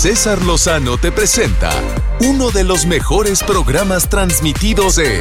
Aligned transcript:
César 0.00 0.42
Lozano 0.46 0.96
te 0.96 1.12
presenta 1.12 1.70
uno 2.22 2.50
de 2.50 2.64
los 2.64 2.86
mejores 2.86 3.42
programas 3.42 4.08
transmitidos 4.08 4.96
en 4.96 5.20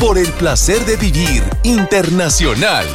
Por 0.00 0.16
el 0.16 0.32
placer 0.32 0.86
de 0.86 0.96
vivir 0.96 1.42
internacional. 1.64 2.86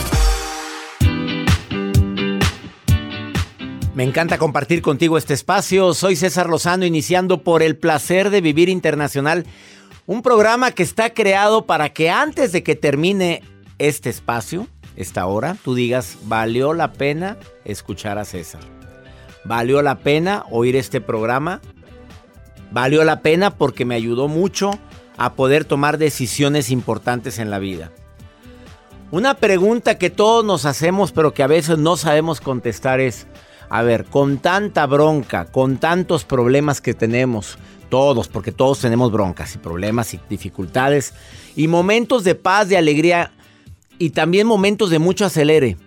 Me 3.93 4.03
encanta 4.03 4.39
compartir 4.39 4.81
contigo 4.81 5.15
este 5.15 5.35
espacio. 5.35 5.93
Soy 5.93 6.15
César 6.15 6.49
Lozano, 6.49 6.85
iniciando 6.85 7.43
por 7.43 7.61
el 7.61 7.77
placer 7.77 8.31
de 8.31 8.41
vivir 8.41 8.67
internacional. 8.67 9.45
Un 10.07 10.23
programa 10.23 10.71
que 10.71 10.81
está 10.81 11.11
creado 11.11 11.67
para 11.67 11.89
que 11.89 12.09
antes 12.09 12.51
de 12.51 12.63
que 12.63 12.75
termine 12.75 13.43
este 13.77 14.09
espacio, 14.09 14.67
esta 14.95 15.27
hora, 15.27 15.55
tú 15.63 15.75
digas, 15.75 16.17
valió 16.23 16.73
la 16.73 16.93
pena 16.93 17.37
escuchar 17.63 18.17
a 18.17 18.25
César. 18.25 18.80
Valió 19.43 19.81
la 19.81 19.99
pena 19.99 20.45
oír 20.49 20.75
este 20.75 21.01
programa. 21.01 21.61
Valió 22.71 23.03
la 23.03 23.21
pena 23.21 23.51
porque 23.51 23.85
me 23.85 23.95
ayudó 23.95 24.27
mucho 24.27 24.71
a 25.17 25.33
poder 25.33 25.65
tomar 25.65 25.97
decisiones 25.97 26.69
importantes 26.69 27.39
en 27.39 27.49
la 27.49 27.59
vida. 27.59 27.91
Una 29.11 29.33
pregunta 29.33 29.97
que 29.97 30.09
todos 30.09 30.45
nos 30.45 30.65
hacemos 30.65 31.11
pero 31.11 31.33
que 31.33 31.43
a 31.43 31.47
veces 31.47 31.77
no 31.77 31.97
sabemos 31.97 32.39
contestar 32.39 32.99
es, 33.01 33.27
a 33.69 33.81
ver, 33.81 34.05
con 34.05 34.37
tanta 34.37 34.85
bronca, 34.85 35.45
con 35.45 35.77
tantos 35.77 36.23
problemas 36.23 36.79
que 36.79 36.93
tenemos, 36.93 37.57
todos, 37.89 38.29
porque 38.29 38.53
todos 38.53 38.79
tenemos 38.79 39.11
broncas 39.11 39.53
y 39.53 39.57
problemas 39.57 40.13
y 40.13 40.19
dificultades, 40.29 41.13
y 41.57 41.67
momentos 41.67 42.23
de 42.23 42.35
paz, 42.35 42.69
de 42.69 42.77
alegría, 42.77 43.31
y 43.99 44.11
también 44.11 44.47
momentos 44.47 44.89
de 44.89 44.99
mucho 44.99 45.25
acelere. 45.25 45.77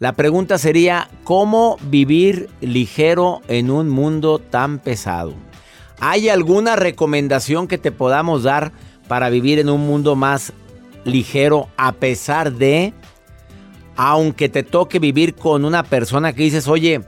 La 0.00 0.12
pregunta 0.14 0.58
sería, 0.58 1.08
¿cómo 1.22 1.76
vivir 1.82 2.50
ligero 2.60 3.42
en 3.48 3.70
un 3.70 3.88
mundo 3.88 4.40
tan 4.40 4.80
pesado? 4.80 5.34
¿Hay 6.00 6.28
alguna 6.28 6.74
recomendación 6.74 7.68
que 7.68 7.78
te 7.78 7.92
podamos 7.92 8.42
dar 8.42 8.72
para 9.06 9.30
vivir 9.30 9.58
en 9.58 9.68
un 9.70 9.86
mundo 9.86 10.16
más 10.16 10.52
ligero 11.04 11.68
a 11.76 11.92
pesar 11.92 12.52
de, 12.52 12.92
aunque 13.96 14.48
te 14.48 14.64
toque 14.64 14.98
vivir 14.98 15.34
con 15.34 15.64
una 15.64 15.84
persona 15.84 16.32
que 16.32 16.42
dices, 16.42 16.66
oye, 16.66 17.02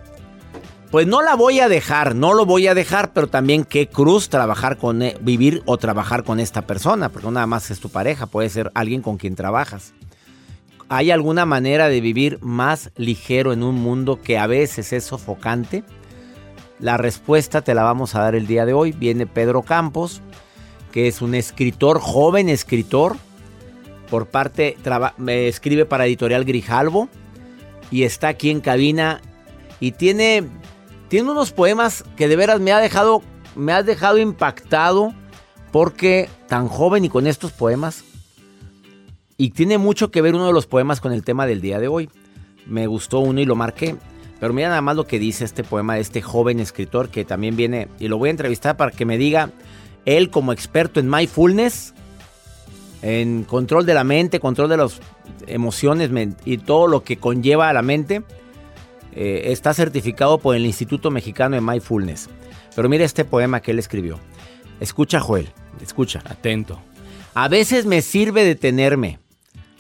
pues 0.92 1.08
no 1.08 1.22
la 1.22 1.34
voy 1.34 1.58
a 1.58 1.68
dejar, 1.68 2.14
no 2.14 2.34
lo 2.34 2.46
voy 2.46 2.68
a 2.68 2.74
dejar, 2.74 3.12
pero 3.12 3.26
también 3.26 3.64
qué 3.64 3.88
cruz 3.88 4.28
trabajar 4.28 4.76
con, 4.76 5.02
e- 5.02 5.16
vivir 5.20 5.62
o 5.66 5.76
trabajar 5.76 6.22
con 6.22 6.38
esta 6.38 6.62
persona, 6.62 7.08
porque 7.08 7.30
nada 7.30 7.46
más 7.46 7.70
es 7.72 7.80
tu 7.80 7.88
pareja, 7.88 8.26
puede 8.26 8.48
ser 8.48 8.70
alguien 8.74 9.02
con 9.02 9.16
quien 9.16 9.34
trabajas. 9.34 9.92
¿Hay 10.88 11.10
alguna 11.10 11.46
manera 11.46 11.88
de 11.88 12.00
vivir 12.00 12.38
más 12.42 12.90
ligero 12.96 13.52
en 13.52 13.62
un 13.62 13.74
mundo 13.74 14.20
que 14.22 14.38
a 14.38 14.46
veces 14.46 14.92
es 14.92 15.04
sofocante? 15.04 15.82
La 16.78 16.96
respuesta 16.96 17.62
te 17.62 17.74
la 17.74 17.82
vamos 17.82 18.14
a 18.14 18.20
dar 18.20 18.34
el 18.36 18.46
día 18.46 18.66
de 18.66 18.72
hoy. 18.72 18.92
Viene 18.92 19.26
Pedro 19.26 19.62
Campos, 19.62 20.20
que 20.92 21.08
es 21.08 21.22
un 21.22 21.34
escritor, 21.34 21.98
joven 22.00 22.48
escritor, 22.48 23.16
por 24.10 24.26
parte, 24.26 24.76
traba- 24.82 25.14
escribe 25.26 25.86
para 25.86 26.06
Editorial 26.06 26.44
Grijalvo 26.44 27.08
y 27.90 28.04
está 28.04 28.28
aquí 28.28 28.50
en 28.50 28.60
cabina 28.60 29.20
y 29.80 29.92
tiene, 29.92 30.44
tiene 31.08 31.30
unos 31.32 31.50
poemas 31.50 32.04
que 32.16 32.28
de 32.28 32.36
veras 32.36 32.60
me 32.60 32.70
ha 32.72 32.78
dejado, 32.78 33.22
me 33.56 33.72
has 33.72 33.84
dejado 33.84 34.18
impactado 34.18 35.12
porque 35.72 36.28
tan 36.46 36.68
joven 36.68 37.04
y 37.04 37.08
con 37.08 37.26
estos 37.26 37.50
poemas 37.50 38.04
y 39.36 39.50
tiene 39.50 39.78
mucho 39.78 40.10
que 40.10 40.22
ver 40.22 40.34
uno 40.34 40.46
de 40.46 40.52
los 40.52 40.66
poemas 40.66 41.00
con 41.00 41.12
el 41.12 41.24
tema 41.24 41.46
del 41.46 41.60
día 41.60 41.78
de 41.78 41.88
hoy. 41.88 42.08
Me 42.66 42.86
gustó 42.86 43.20
uno 43.20 43.40
y 43.40 43.44
lo 43.44 43.54
marqué. 43.54 43.96
Pero 44.38 44.52
mira 44.52 44.68
nada 44.68 44.82
más 44.82 44.96
lo 44.96 45.06
que 45.06 45.18
dice 45.18 45.44
este 45.44 45.64
poema 45.64 45.94
de 45.94 46.00
este 46.02 46.20
joven 46.20 46.60
escritor 46.60 47.08
que 47.08 47.24
también 47.24 47.56
viene 47.56 47.88
y 47.98 48.08
lo 48.08 48.18
voy 48.18 48.28
a 48.28 48.32
entrevistar 48.32 48.76
para 48.76 48.90
que 48.90 49.06
me 49.06 49.16
diga 49.16 49.50
él 50.04 50.28
como 50.28 50.52
experto 50.52 51.00
en 51.00 51.08
mindfulness, 51.08 51.94
en 53.00 53.44
control 53.44 53.86
de 53.86 53.94
la 53.94 54.04
mente, 54.04 54.38
control 54.38 54.68
de 54.68 54.76
las 54.76 55.00
emociones 55.46 56.10
y 56.44 56.58
todo 56.58 56.86
lo 56.86 57.02
que 57.02 57.16
conlleva 57.16 57.70
a 57.70 57.72
la 57.72 57.82
mente. 57.82 58.22
eh, 59.16 59.52
está 59.52 59.72
certificado 59.72 60.36
por 60.36 60.54
el 60.54 60.66
Instituto 60.66 61.10
Mexicano 61.10 61.56
de 61.56 61.62
Mindfulness. 61.62 62.28
Pero 62.74 62.90
mira 62.90 63.04
este 63.04 63.24
poema 63.24 63.60
que 63.60 63.70
él 63.70 63.78
escribió. 63.78 64.20
Escucha, 64.80 65.20
Joel, 65.20 65.48
escucha. 65.82 66.22
Atento. 66.26 66.78
A 67.32 67.48
veces 67.48 67.86
me 67.86 68.02
sirve 68.02 68.44
detenerme, 68.44 69.18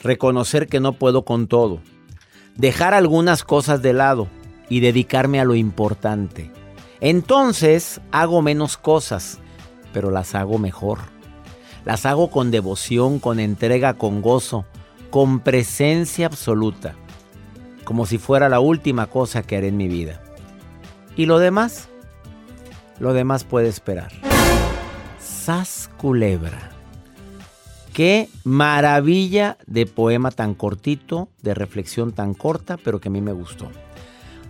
reconocer 0.06 0.68
que 0.68 0.80
no 0.80 0.94
puedo 0.94 1.24
con 1.24 1.46
todo, 1.46 1.80
dejar 2.56 2.94
algunas 2.94 3.44
cosas 3.44 3.82
de 3.82 3.92
lado 3.92 4.28
y 4.68 4.80
dedicarme 4.80 5.40
a 5.40 5.44
lo 5.44 5.54
importante. 5.54 6.50
Entonces 7.00 8.00
hago 8.10 8.42
menos 8.42 8.76
cosas, 8.76 9.38
pero 9.92 10.10
las 10.10 10.34
hago 10.34 10.58
mejor. 10.58 10.98
Las 11.84 12.06
hago 12.06 12.30
con 12.30 12.50
devoción, 12.50 13.20
con 13.20 13.38
entrega, 13.38 13.94
con 13.94 14.22
gozo, 14.22 14.64
con 15.10 15.40
presencia 15.40 16.26
absoluta, 16.26 16.96
como 17.84 18.06
si 18.06 18.18
fuera 18.18 18.48
la 18.48 18.60
última 18.60 19.06
cosa 19.06 19.42
que 19.42 19.56
haré 19.56 19.68
en 19.68 19.76
mi 19.76 19.86
vida. 19.86 20.20
¿Y 21.16 21.26
lo 21.26 21.38
demás? 21.38 21.88
Lo 22.98 23.12
demás 23.12 23.44
puede 23.44 23.68
esperar. 23.68 24.10
Sas 25.20 25.88
culebra. 25.96 26.75
Qué 27.96 28.28
maravilla 28.44 29.56
de 29.66 29.86
poema 29.86 30.30
tan 30.30 30.52
cortito, 30.52 31.30
de 31.40 31.54
reflexión 31.54 32.12
tan 32.12 32.34
corta, 32.34 32.76
pero 32.76 33.00
que 33.00 33.08
a 33.08 33.10
mí 33.10 33.22
me 33.22 33.32
gustó. 33.32 33.70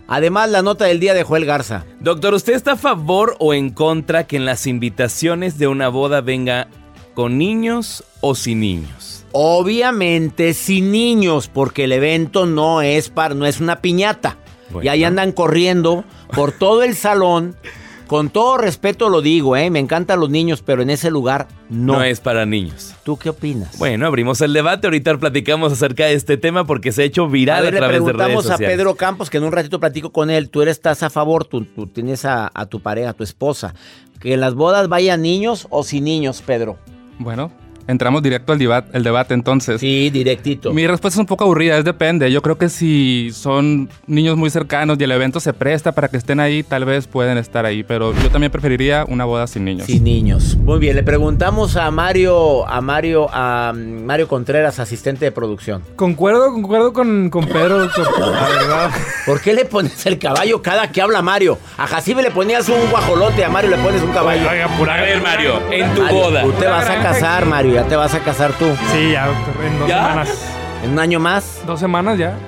Además, 0.08 0.50
la 0.50 0.62
nota 0.62 0.87
del 0.87 0.98
día 0.98 1.14
de 1.14 1.22
Joel 1.22 1.44
Garza. 1.44 1.84
Doctor, 2.00 2.34
¿usted 2.34 2.54
está 2.54 2.72
a 2.72 2.76
favor 2.76 3.37
o 3.38 3.54
en 3.54 3.70
contra 3.70 4.26
que 4.26 4.34
en 4.34 4.46
las 4.46 4.66
invitaciones 4.66 5.58
de 5.58 5.69
una 5.69 5.87
boda 5.87 6.22
venga 6.22 6.66
con 7.14 7.38
niños 7.38 8.02
o 8.20 8.34
sin 8.34 8.58
niños? 8.58 9.25
Obviamente 9.31 10.52
sin 10.52 10.90
niños, 10.90 11.46
porque 11.46 11.84
el 11.84 11.92
evento 11.92 12.46
no 12.46 12.82
es 12.82 13.10
para, 13.10 13.37
no 13.37 13.46
es 13.46 13.60
una 13.60 13.81
piñata. 13.81 14.38
Bueno. 14.70 14.87
Y 14.87 14.88
ahí 14.88 15.04
andan 15.04 15.31
corriendo 15.31 16.02
por 16.34 16.50
todo 16.50 16.82
el 16.82 16.96
salón 16.96 17.54
Con 18.06 18.30
todo 18.30 18.56
respeto 18.56 19.08
lo 19.08 19.20
digo, 19.20 19.56
¿eh? 19.56 19.68
Me 19.68 19.80
encantan 19.80 20.20
los 20.20 20.30
niños, 20.30 20.62
pero 20.62 20.82
en 20.82 20.90
ese 20.90 21.10
lugar 21.10 21.48
no. 21.68 21.94
No 21.94 22.04
es 22.04 22.20
para 22.20 22.46
niños. 22.46 22.94
¿Tú 23.02 23.16
qué 23.16 23.30
opinas? 23.30 23.76
Bueno, 23.78 24.06
abrimos 24.06 24.40
el 24.42 24.52
debate. 24.52 24.86
Ahorita 24.86 25.18
platicamos 25.18 25.72
acerca 25.72 26.06
de 26.06 26.14
este 26.14 26.36
tema 26.36 26.64
porque 26.64 26.92
se 26.92 27.02
ha 27.02 27.04
hecho 27.04 27.28
viral 27.28 27.58
a, 27.58 27.62
ver, 27.62 27.74
le 27.74 27.78
través 27.78 27.94
de 27.94 27.98
redes 28.00 28.14
preguntamos 28.14 28.46
a 28.46 28.52
sociales. 28.52 28.76
Pedro 28.76 28.94
Campos, 28.94 29.28
que 29.28 29.38
en 29.38 29.44
un 29.44 29.52
ratito 29.52 29.80
platico 29.80 30.12
con 30.12 30.30
él. 30.30 30.50
Tú 30.50 30.62
eres, 30.62 30.76
estás 30.76 31.02
a 31.02 31.10
favor, 31.10 31.44
tú, 31.44 31.64
tú 31.64 31.88
tienes 31.88 32.24
a, 32.24 32.50
a 32.54 32.66
tu 32.66 32.80
pareja, 32.80 33.10
a 33.10 33.12
tu 33.14 33.24
esposa, 33.24 33.74
que 34.20 34.34
en 34.34 34.40
las 34.40 34.54
bodas 34.54 34.88
vayan 34.88 35.22
niños 35.22 35.66
o 35.70 35.82
sin 35.82 36.04
niños, 36.04 36.42
Pedro. 36.42 36.78
Bueno, 37.18 37.50
entramos 37.88 38.22
directo 38.22 38.52
al 38.52 38.58
debate, 38.58 38.90
el 38.96 39.02
debate 39.02 39.34
entonces. 39.34 39.80
Sí, 39.80 40.10
directito. 40.10 40.72
Mi 40.72 40.86
respuesta 40.86 41.16
es 41.16 41.20
un 41.20 41.26
poco 41.26 41.44
aburrida, 41.44 41.76
es 41.78 41.84
depende. 41.84 42.30
Yo 42.30 42.42
creo 42.42 42.58
que 42.58 42.68
si 42.68 43.30
son 43.32 43.88
niños 44.06 44.36
muy 44.36 44.50
cercanos 44.50 44.96
y 45.00 45.04
el 45.04 45.12
evento 45.12 45.40
se 45.40 45.52
presta 45.52 45.92
para 45.92 46.08
que 46.08 46.16
estén 46.16 46.40
ahí, 46.40 46.62
tal 46.62 46.84
vez 46.84 47.06
pueden 47.06 47.38
estar 47.38 47.64
ahí. 47.66 47.82
Pero 47.82 48.12
yo 48.22 48.30
también 48.30 48.50
preferiría 48.52 49.04
una 49.08 49.24
boda 49.24 49.46
sin 49.46 49.64
niños. 49.64 49.86
Sin 49.86 50.04
niños. 50.04 50.56
Muy 50.56 50.78
bien, 50.78 50.96
le 50.96 51.02
preguntamos 51.02 51.76
a 51.76 51.90
Mario, 51.90 52.66
a 52.68 52.80
Mario, 52.80 53.28
a 53.32 53.72
Mario 53.74 54.28
Contreras, 54.28 54.78
asistente 54.78 55.24
de 55.24 55.32
producción. 55.32 55.82
Concuerdo, 55.96 56.52
concuerdo 56.52 56.92
con, 56.92 57.30
con 57.30 57.46
Pedro, 57.46 57.78
doctor. 57.80 58.06
La 58.18 58.48
verdad. 58.48 58.90
¿Por 59.24 59.40
qué 59.40 59.52
le 59.54 59.64
pones 59.64 60.04
el 60.06 60.18
caballo 60.18 60.62
cada 60.62 60.90
que 60.90 61.00
habla 61.02 61.22
Mario? 61.22 61.58
A 61.76 61.86
Jacibe 61.86 62.22
le 62.22 62.30
ponías 62.30 62.68
un 62.68 62.90
guajolote, 62.90 63.44
a 63.44 63.48
Mario 63.48 63.70
le 63.70 63.78
pones 63.78 64.02
un 64.02 64.10
caballo. 64.12 64.48
Oiga, 64.50 64.68
pura- 64.76 64.94
A 64.94 65.00
ver, 65.02 65.22
Mario, 65.22 65.60
en 65.70 65.94
tu 65.94 66.02
Mario, 66.02 66.18
boda. 66.18 66.42
Tú 66.42 66.52
te 66.52 66.66
vas 66.66 66.88
a 66.88 67.02
casar, 67.02 67.46
Mario, 67.46 67.75
ya 67.76 67.84
te 67.88 67.96
vas 67.96 68.14
a 68.14 68.20
casar 68.20 68.52
tú. 68.55 68.64
Sí, 68.93 69.12
ya, 69.12 69.26
doctor. 69.26 69.64
En 69.64 69.78
dos 69.78 69.88
¿Ya? 69.88 70.02
semanas. 70.08 70.44
¿En 70.84 70.90
un 70.93 70.99
año 70.99 71.20
más? 71.20 71.61
Dos 71.67 71.78
semanas 71.81 72.19
ya. 72.19 72.38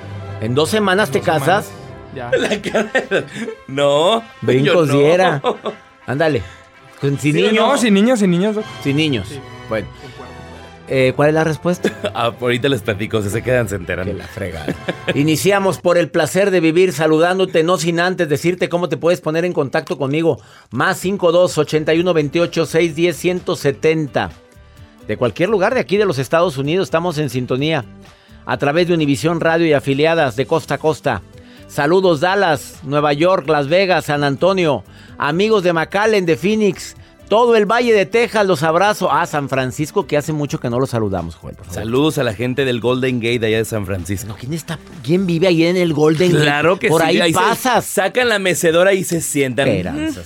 ¿En 0.41 0.55
dos 0.55 0.69
semanas 0.69 1.11
te 1.11 1.19
Dos 1.19 1.25
casas? 1.25 1.65
semanas, 1.65 1.73
Ya. 2.15 2.31
La 2.37 2.59
cara 2.61 2.89
de- 3.09 3.25
No. 3.67 4.23
Brincos 4.41 4.87
no. 4.87 4.97
diera. 4.97 5.41
Ándale. 6.07 6.41
Sin 7.01 7.19
Sí, 7.19 7.31
niños. 7.33 7.53
No, 7.53 7.77
sin 7.77 7.93
niños, 7.93 8.19
sin 8.19 8.31
niños. 8.31 8.55
doc. 8.55 8.65
Sin 8.83 8.97
niños. 8.97 9.27
Bueno. 9.69 9.87
Eh, 10.91 11.13
¿Cuál 11.15 11.29
es 11.29 11.35
la 11.35 11.43
respuesta? 11.43 11.91
Ah, 12.15 12.31
ahorita 12.41 12.67
les 12.67 12.81
platico, 12.81 13.21
si 13.21 13.29
se 13.29 13.43
quedan, 13.43 13.69
se 13.69 13.75
enteran. 13.75 14.07
Que 14.07 14.13
la 14.15 14.25
fregada. 14.25 14.73
Iniciamos 15.13 15.77
por 15.77 15.99
el 15.99 16.09
placer 16.09 16.49
de 16.49 16.59
vivir 16.59 16.91
saludándote, 16.91 17.61
no 17.63 17.77
sin 17.77 17.99
antes 17.99 18.27
decirte 18.27 18.67
cómo 18.69 18.89
te 18.89 18.97
puedes 18.97 19.21
poner 19.21 19.45
en 19.45 19.53
contacto 19.53 19.97
conmigo. 19.99 20.41
Más 20.71 20.97
52 20.97 21.57
81 21.59 22.13
28 22.13 22.65
610 22.65 23.15
170. 23.15 24.29
De 25.09 25.17
cualquier 25.17 25.49
lugar 25.49 25.73
de 25.73 25.79
aquí 25.79 25.97
de 25.97 26.05
los 26.05 26.19
Estados 26.19 26.59
Unidos 26.59 26.85
estamos 26.85 27.17
en 27.17 27.31
sintonía. 27.31 27.83
A 28.45 28.57
través 28.57 28.87
de 28.87 28.93
Univisión 28.93 29.39
Radio 29.39 29.65
y 29.65 29.73
afiliadas 29.73 30.35
de 30.35 30.45
costa 30.45 30.75
a 30.75 30.77
costa. 30.77 31.23
Saludos 31.67 32.19
Dallas, 32.19 32.81
Nueva 32.83 33.13
York, 33.13 33.49
Las 33.49 33.67
Vegas, 33.67 34.05
San 34.05 34.23
Antonio. 34.23 34.83
Amigos 35.17 35.63
de 35.63 35.73
McAllen, 35.73 36.27
de 36.27 36.37
Phoenix. 36.37 36.95
Todo 37.29 37.55
el 37.55 37.67
Valle 37.67 37.93
de 37.93 38.07
Texas 38.07 38.45
los 38.47 38.63
abrazo. 38.63 39.11
Ah, 39.11 39.25
San 39.27 39.49
Francisco, 39.49 40.07
que 40.07 40.17
hace 40.17 40.33
mucho 40.33 40.59
que 40.59 40.69
no 40.71 40.79
lo 40.79 40.87
saludamos, 40.87 41.35
Joel. 41.35 41.55
por 41.55 41.67
favor. 41.67 41.79
Saludos 41.83 42.17
a 42.17 42.23
la 42.23 42.33
gente 42.33 42.65
del 42.65 42.79
Golden 42.79 43.19
Gate 43.19 43.45
allá 43.45 43.57
de 43.57 43.65
San 43.65 43.85
Francisco. 43.85 44.27
No, 44.27 44.35
¿quién 44.35 44.53
está? 44.53 44.79
¿Quién 45.03 45.27
vive 45.27 45.45
ahí 45.45 45.63
en 45.63 45.77
el 45.77 45.93
Golden 45.93 46.31
Gate? 46.31 46.43
Claro 46.43 46.79
que 46.79 46.87
Por 46.89 47.03
sí. 47.03 47.21
ahí 47.21 47.31
se 47.31 47.39
pasas. 47.39 47.85
sacan 47.85 48.29
la 48.29 48.39
mecedora 48.39 48.93
y 48.93 49.03
se 49.03 49.21
sientan. 49.21 49.67
Esperanzas. 49.67 50.25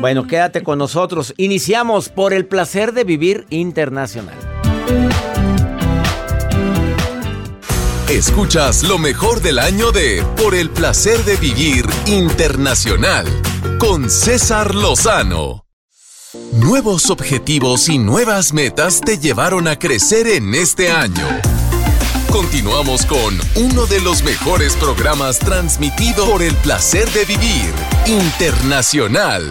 Bueno, 0.00 0.26
quédate 0.26 0.62
con 0.62 0.78
nosotros. 0.78 1.34
Iniciamos 1.36 2.08
por 2.08 2.32
el 2.32 2.46
placer 2.46 2.92
de 2.94 3.04
vivir 3.04 3.44
internacional. 3.50 4.34
Escuchas 8.08 8.84
lo 8.84 8.96
mejor 8.98 9.42
del 9.42 9.58
año 9.58 9.92
de 9.92 10.24
Por 10.42 10.54
el 10.54 10.70
placer 10.70 11.22
de 11.26 11.36
vivir 11.36 11.84
internacional 12.06 13.26
con 13.78 14.08
César 14.08 14.74
Lozano. 14.74 15.67
Nuevos 16.34 17.08
objetivos 17.08 17.88
y 17.88 17.96
nuevas 17.96 18.52
metas 18.52 19.00
te 19.00 19.16
llevaron 19.16 19.66
a 19.66 19.78
crecer 19.78 20.26
en 20.26 20.54
este 20.54 20.90
año. 20.90 21.26
Continuamos 22.30 23.06
con 23.06 23.38
uno 23.56 23.86
de 23.86 23.98
los 24.02 24.22
mejores 24.22 24.76
programas 24.76 25.38
transmitido 25.38 26.30
por 26.30 26.42
el 26.42 26.54
placer 26.56 27.08
de 27.12 27.24
vivir 27.24 27.72
internacional. 28.04 29.42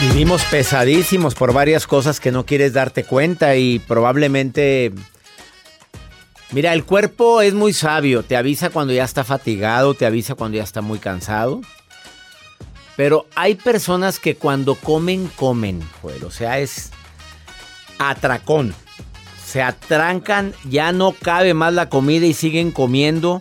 Vivimos 0.00 0.44
pesadísimos 0.44 1.34
por 1.34 1.52
varias 1.52 1.88
cosas 1.88 2.20
que 2.20 2.30
no 2.30 2.46
quieres 2.46 2.74
darte 2.74 3.02
cuenta 3.02 3.56
y 3.56 3.80
probablemente... 3.80 4.92
Mira, 6.52 6.72
el 6.72 6.84
cuerpo 6.84 7.42
es 7.42 7.54
muy 7.54 7.72
sabio, 7.72 8.22
te 8.22 8.36
avisa 8.36 8.70
cuando 8.70 8.92
ya 8.92 9.02
está 9.02 9.24
fatigado, 9.24 9.94
te 9.94 10.06
avisa 10.06 10.36
cuando 10.36 10.58
ya 10.58 10.62
está 10.62 10.80
muy 10.80 11.00
cansado. 11.00 11.60
Pero 12.96 13.26
hay 13.34 13.56
personas 13.56 14.18
que 14.18 14.36
cuando 14.36 14.76
comen, 14.76 15.30
comen, 15.36 15.82
Joel. 16.00 16.24
O 16.24 16.30
sea, 16.30 16.58
es 16.60 16.90
atracón. 17.98 18.74
Se 19.44 19.62
atrancan, 19.62 20.52
ya 20.68 20.92
no 20.92 21.12
cabe 21.12 21.54
más 21.54 21.72
la 21.74 21.88
comida 21.88 22.26
y 22.26 22.34
siguen 22.34 22.70
comiendo. 22.70 23.40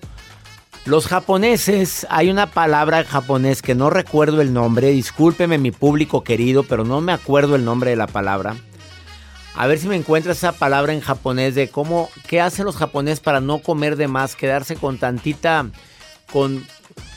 Los 0.86 1.08
japoneses, 1.08 2.06
hay 2.10 2.30
una 2.30 2.48
palabra 2.48 3.00
en 3.00 3.06
japonés 3.06 3.62
que 3.62 3.74
no 3.74 3.90
recuerdo 3.90 4.42
el 4.42 4.52
nombre, 4.52 4.90
discúlpeme 4.90 5.58
mi 5.58 5.72
público 5.72 6.26
querido, 6.26 6.64
pero 6.64 6.84
no 6.84 7.00
me 7.00 7.14
acuerdo 7.14 7.56
el 7.56 7.64
nombre 7.64 7.92
de 7.92 7.96
la 7.96 8.08
palabra. 8.08 8.58
A 9.56 9.66
ver 9.68 9.80
si 9.80 9.88
me 9.88 9.96
encuentras 9.96 10.38
esa 10.38 10.52
palabra 10.52 10.94
en 10.94 11.00
japonés 11.00 11.56
de 11.56 11.70
cómo, 11.70 12.10
qué 12.28 12.42
hacen 12.42 12.66
los 12.66 12.76
japoneses 12.76 13.22
para 13.22 13.40
no 13.40 13.60
comer 13.60 13.96
de 13.96 14.10
más, 14.10 14.36
quedarse 14.36 14.76
con 14.76 14.98
tantita, 14.98 15.68
con, 16.32 16.66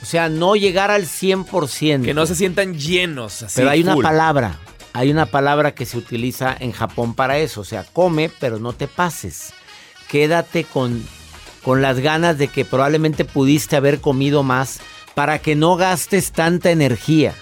o 0.03 0.05
sea, 0.05 0.29
no 0.29 0.57
llegar 0.57 0.91
al 0.91 1.05
100%. 1.05 2.05
Que 2.05 2.15
no 2.15 2.27
se 2.27 2.35
sientan 2.35 2.79
llenos 2.79 3.43
así. 3.43 3.55
Pero 3.57 3.71
hay 3.71 3.83
una 3.83 3.97
palabra, 3.97 4.59
hay 4.93 5.11
una 5.11 5.27
palabra 5.27 5.75
que 5.75 5.87
se 5.87 5.99
utiliza 5.99 6.57
en 6.59 6.73
Japón 6.73 7.15
para 7.15 7.39
eso, 7.39 7.63
o 7.63 7.65
sea, 7.65 7.85
come, 7.93 8.31
pero 8.41 8.59
no 8.59 8.73
te 8.73 8.89
pases. 8.89 9.53
Quédate 10.09 10.65
con, 10.65 11.05
con 11.63 11.83
las 11.83 11.99
ganas 11.99 12.39
de 12.39 12.49
que 12.49 12.65
probablemente 12.65 13.25
pudiste 13.25 13.77
haber 13.77 14.01
comido 14.01 14.43
más 14.43 14.81
para 15.15 15.39
que 15.39 15.57
no 15.57 15.77
gastes 15.77 16.33
tanta 16.33 16.71
energía. 16.71 17.35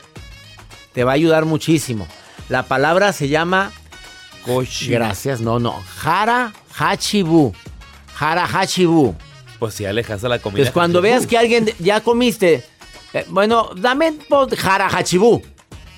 Te 0.92 1.04
va 1.04 1.12
a 1.12 1.14
ayudar 1.16 1.44
muchísimo. 1.44 2.06
La 2.48 2.62
palabra 2.62 3.12
se 3.12 3.28
llama 3.28 3.72
Koshi. 4.44 4.88
Gracias, 4.88 5.40
no, 5.40 5.58
no. 5.58 5.82
Hara 6.02 6.52
Hachibu. 6.78 7.52
Hara 8.18 8.46
Hachibu. 8.46 9.14
Pues 9.64 9.74
si 9.74 9.86
alejas 9.86 10.22
a 10.24 10.28
la 10.28 10.38
comida. 10.38 10.58
Entonces, 10.60 10.72
cuando 10.74 11.00
veas 11.00 11.26
que 11.26 11.38
alguien 11.38 11.70
ya 11.78 12.00
comiste, 12.00 12.62
eh, 13.12 13.24
bueno, 13.28 13.70
dame 13.76 14.12
po- 14.28 14.46
Hara 14.62 14.88
Hachibu. 14.88 15.42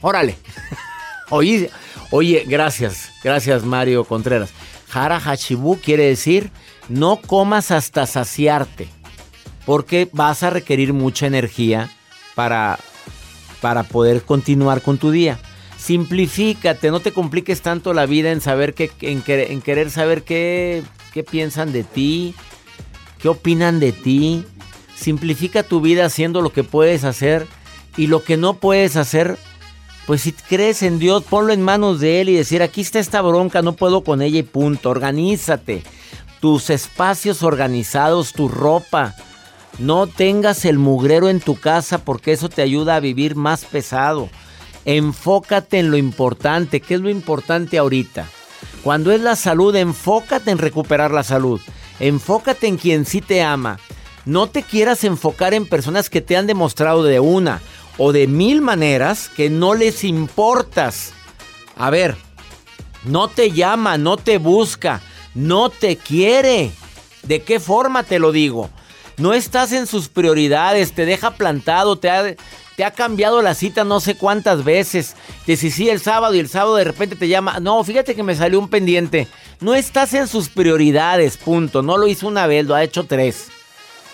Órale. 0.01 0.37
Oye, 1.31 1.71
oye, 2.13 2.45
gracias, 2.47 3.11
gracias 3.25 3.65
Mario 3.65 4.05
Contreras. 4.05 4.51
Hara 4.93 5.17
Hachibu 5.17 5.77
quiere 5.81 6.05
decir 6.05 6.53
no 6.89 7.17
comas 7.17 7.73
hasta 7.73 8.07
saciarte, 8.07 8.89
porque 9.65 10.09
vas 10.13 10.45
a 10.45 10.51
requerir 10.51 10.93
mucha 10.93 11.27
energía 11.27 11.91
para, 12.37 12.79
para 13.61 13.83
poder 13.83 14.23
continuar 14.23 14.83
con 14.83 14.99
tu 14.99 15.11
día. 15.11 15.41
Simplifícate, 15.77 16.93
no 16.93 17.01
te 17.01 17.11
compliques 17.13 17.61
tanto 17.63 17.93
la 17.93 18.07
vida 18.07 18.31
en 18.31 18.41
saber 18.41 18.75
que, 18.75 18.93
en, 19.01 19.23
querer, 19.23 19.51
en 19.51 19.61
querer 19.61 19.91
saber 19.91 20.23
qué, 20.23 20.85
qué 21.13 21.25
piensan 21.25 21.73
de 21.73 21.83
ti, 21.83 22.35
qué 23.21 23.29
opinan 23.29 23.81
de 23.81 23.93
ti. 23.93 24.45
Simplifica 24.97 25.63
tu 25.63 25.81
vida 25.81 26.07
haciendo 26.07 26.41
lo 26.41 26.53
que 26.53 26.65
puedes 26.65 27.05
hacer 27.05 27.47
y 27.97 28.07
lo 28.07 28.23
que 28.23 28.37
no 28.37 28.55
puedes 28.55 28.97
hacer, 28.97 29.39
pues 30.07 30.23
si 30.23 30.33
crees 30.33 30.83
en 30.83 30.99
Dios, 30.99 31.25
ponlo 31.25 31.53
en 31.53 31.63
manos 31.63 32.01
de 32.01 32.21
Él 32.21 32.29
y 32.29 32.35
decir, 32.35 32.63
aquí 32.63 32.81
está 32.81 32.99
esta 32.99 33.23
bronca, 33.23 33.63
no 33.63 33.73
puedo 33.73 34.05
con 34.05 34.23
ella 34.23 34.39
y 34.39 34.43
punto. 34.43 34.91
Organízate. 34.91 35.83
Tus 36.41 36.71
espacios 36.71 37.43
organizados, 37.43 38.33
tu 38.33 38.49
ropa. 38.49 39.15
No 39.79 40.07
tengas 40.07 40.65
el 40.65 40.79
mugrero 40.79 41.29
en 41.29 41.41
tu 41.41 41.57
casa 41.57 41.99
porque 41.99 42.33
eso 42.33 42.49
te 42.49 42.63
ayuda 42.63 42.97
a 42.97 43.01
vivir 43.01 43.37
más 43.37 43.65
pesado. 43.65 44.29
Enfócate 44.85 45.79
en 45.81 45.91
lo 45.91 45.97
importante. 45.97 46.81
¿Qué 46.81 46.95
es 46.95 47.01
lo 47.01 47.11
importante 47.11 47.77
ahorita? 47.77 48.27
Cuando 48.85 49.11
es 49.11 49.21
la 49.21 49.35
salud, 49.35 49.75
enfócate 49.75 50.51
en 50.51 50.59
recuperar 50.59 51.11
la 51.11 51.25
salud. 51.25 51.61
Enfócate 52.01 52.67
en 52.67 52.77
quien 52.77 53.05
sí 53.05 53.21
te 53.21 53.43
ama. 53.43 53.79
No 54.25 54.49
te 54.49 54.63
quieras 54.63 55.05
enfocar 55.05 55.55
en 55.55 55.67
personas 55.67 56.11
que 56.11 56.21
te 56.21 56.37
han 56.37 56.47
demostrado 56.47 57.05
de 57.05 57.21
una 57.21 57.61
o 57.99 58.13
de 58.13 58.27
mil 58.27 58.61
maneras 58.61 59.29
que 59.29 59.51
no 59.51 59.75
les 59.75 60.05
importas. 60.05 61.13
A 61.77 61.91
ver, 61.91 62.17
no 63.05 63.29
te 63.29 63.53
llama, 63.53 63.99
no 63.99 64.17
te 64.17 64.39
busca, 64.39 65.01
no 65.35 65.71
te 65.71 65.97
quiere. 65.97 66.73
¿De 67.23 67.43
qué 67.43 67.61
forma 67.61 68.03
te 68.03 68.19
lo 68.19 68.33
digo? 68.33 68.71
No 69.17 69.33
estás 69.33 69.73
en 69.73 69.87
sus 69.87 70.09
prioridades, 70.09 70.93
te 70.93 71.07
deja 71.07 71.33
plantado, 71.33 71.97
te 71.97 72.11
ha, 72.11 72.35
te 72.77 72.85
ha 72.85 72.91
cambiado 72.91 73.41
la 73.41 73.55
cita 73.55 73.85
no 73.85 74.01
sé 74.01 74.17
cuántas 74.17 74.63
veces. 74.63 75.17
Te 75.47 75.53
dice 75.53 75.71
sí 75.71 75.89
el 75.89 76.01
sábado 76.01 76.35
y 76.35 76.39
el 76.39 76.49
sábado 76.49 76.77
de 76.77 76.85
repente 76.85 77.17
te 77.17 77.29
llama. 77.29 77.59
No, 77.59 77.83
fíjate 77.83 78.15
que 78.15 78.23
me 78.23 78.37
salió 78.37 78.61
un 78.61 78.69
pendiente. 78.69 79.27
No 79.61 79.75
estás 79.75 80.13
en 80.13 80.29
sus 80.29 80.51
prioridades, 80.51 81.39
punto. 81.39 81.83
No 81.83 81.97
lo 81.97 82.07
hizo 82.07 82.29
una 82.29 82.47
vez, 82.47 82.67
lo 82.67 82.75
ha 82.75 82.85
hecho 82.85 83.05
tres. 83.05 83.49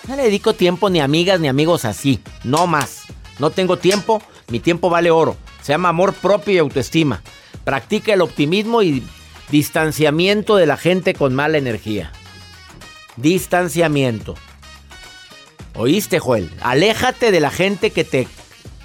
No 0.07 0.17
le 0.17 0.23
dedico 0.23 0.55
tiempo 0.55 0.91
ni 0.91 1.01
amigas 1.01 1.41
ni 1.41 1.49
amigos 1.49 1.85
así, 1.85 2.21
no 2.45 2.67
más. 2.67 3.03
No 3.39 3.51
tengo 3.51 3.79
tiempo, 3.79 4.23
mi 4.49 4.61
tiempo 4.61 4.91
vale 4.91 5.11
oro. 5.11 5.37
Se 5.63 5.73
llama 5.73 5.89
amor 5.89 6.13
propio 6.13 6.55
y 6.55 6.59
autoestima. 6.59 7.23
Practica 7.65 8.15
el 8.15 8.21
optimismo 8.21 8.83
y 8.83 9.03
distanciamiento 9.51 10.57
de 10.57 10.67
la 10.67 10.77
gente 10.77 11.15
con 11.15 11.35
mala 11.35 11.59
energía. 11.59 12.13
Distanciamiento. 13.17 14.35
¿Oíste, 15.75 16.19
Joel? 16.19 16.51
Aléjate 16.61 17.31
de 17.31 17.41
la 17.41 17.51
gente 17.51 17.91
que 17.91 18.05
te... 18.05 18.29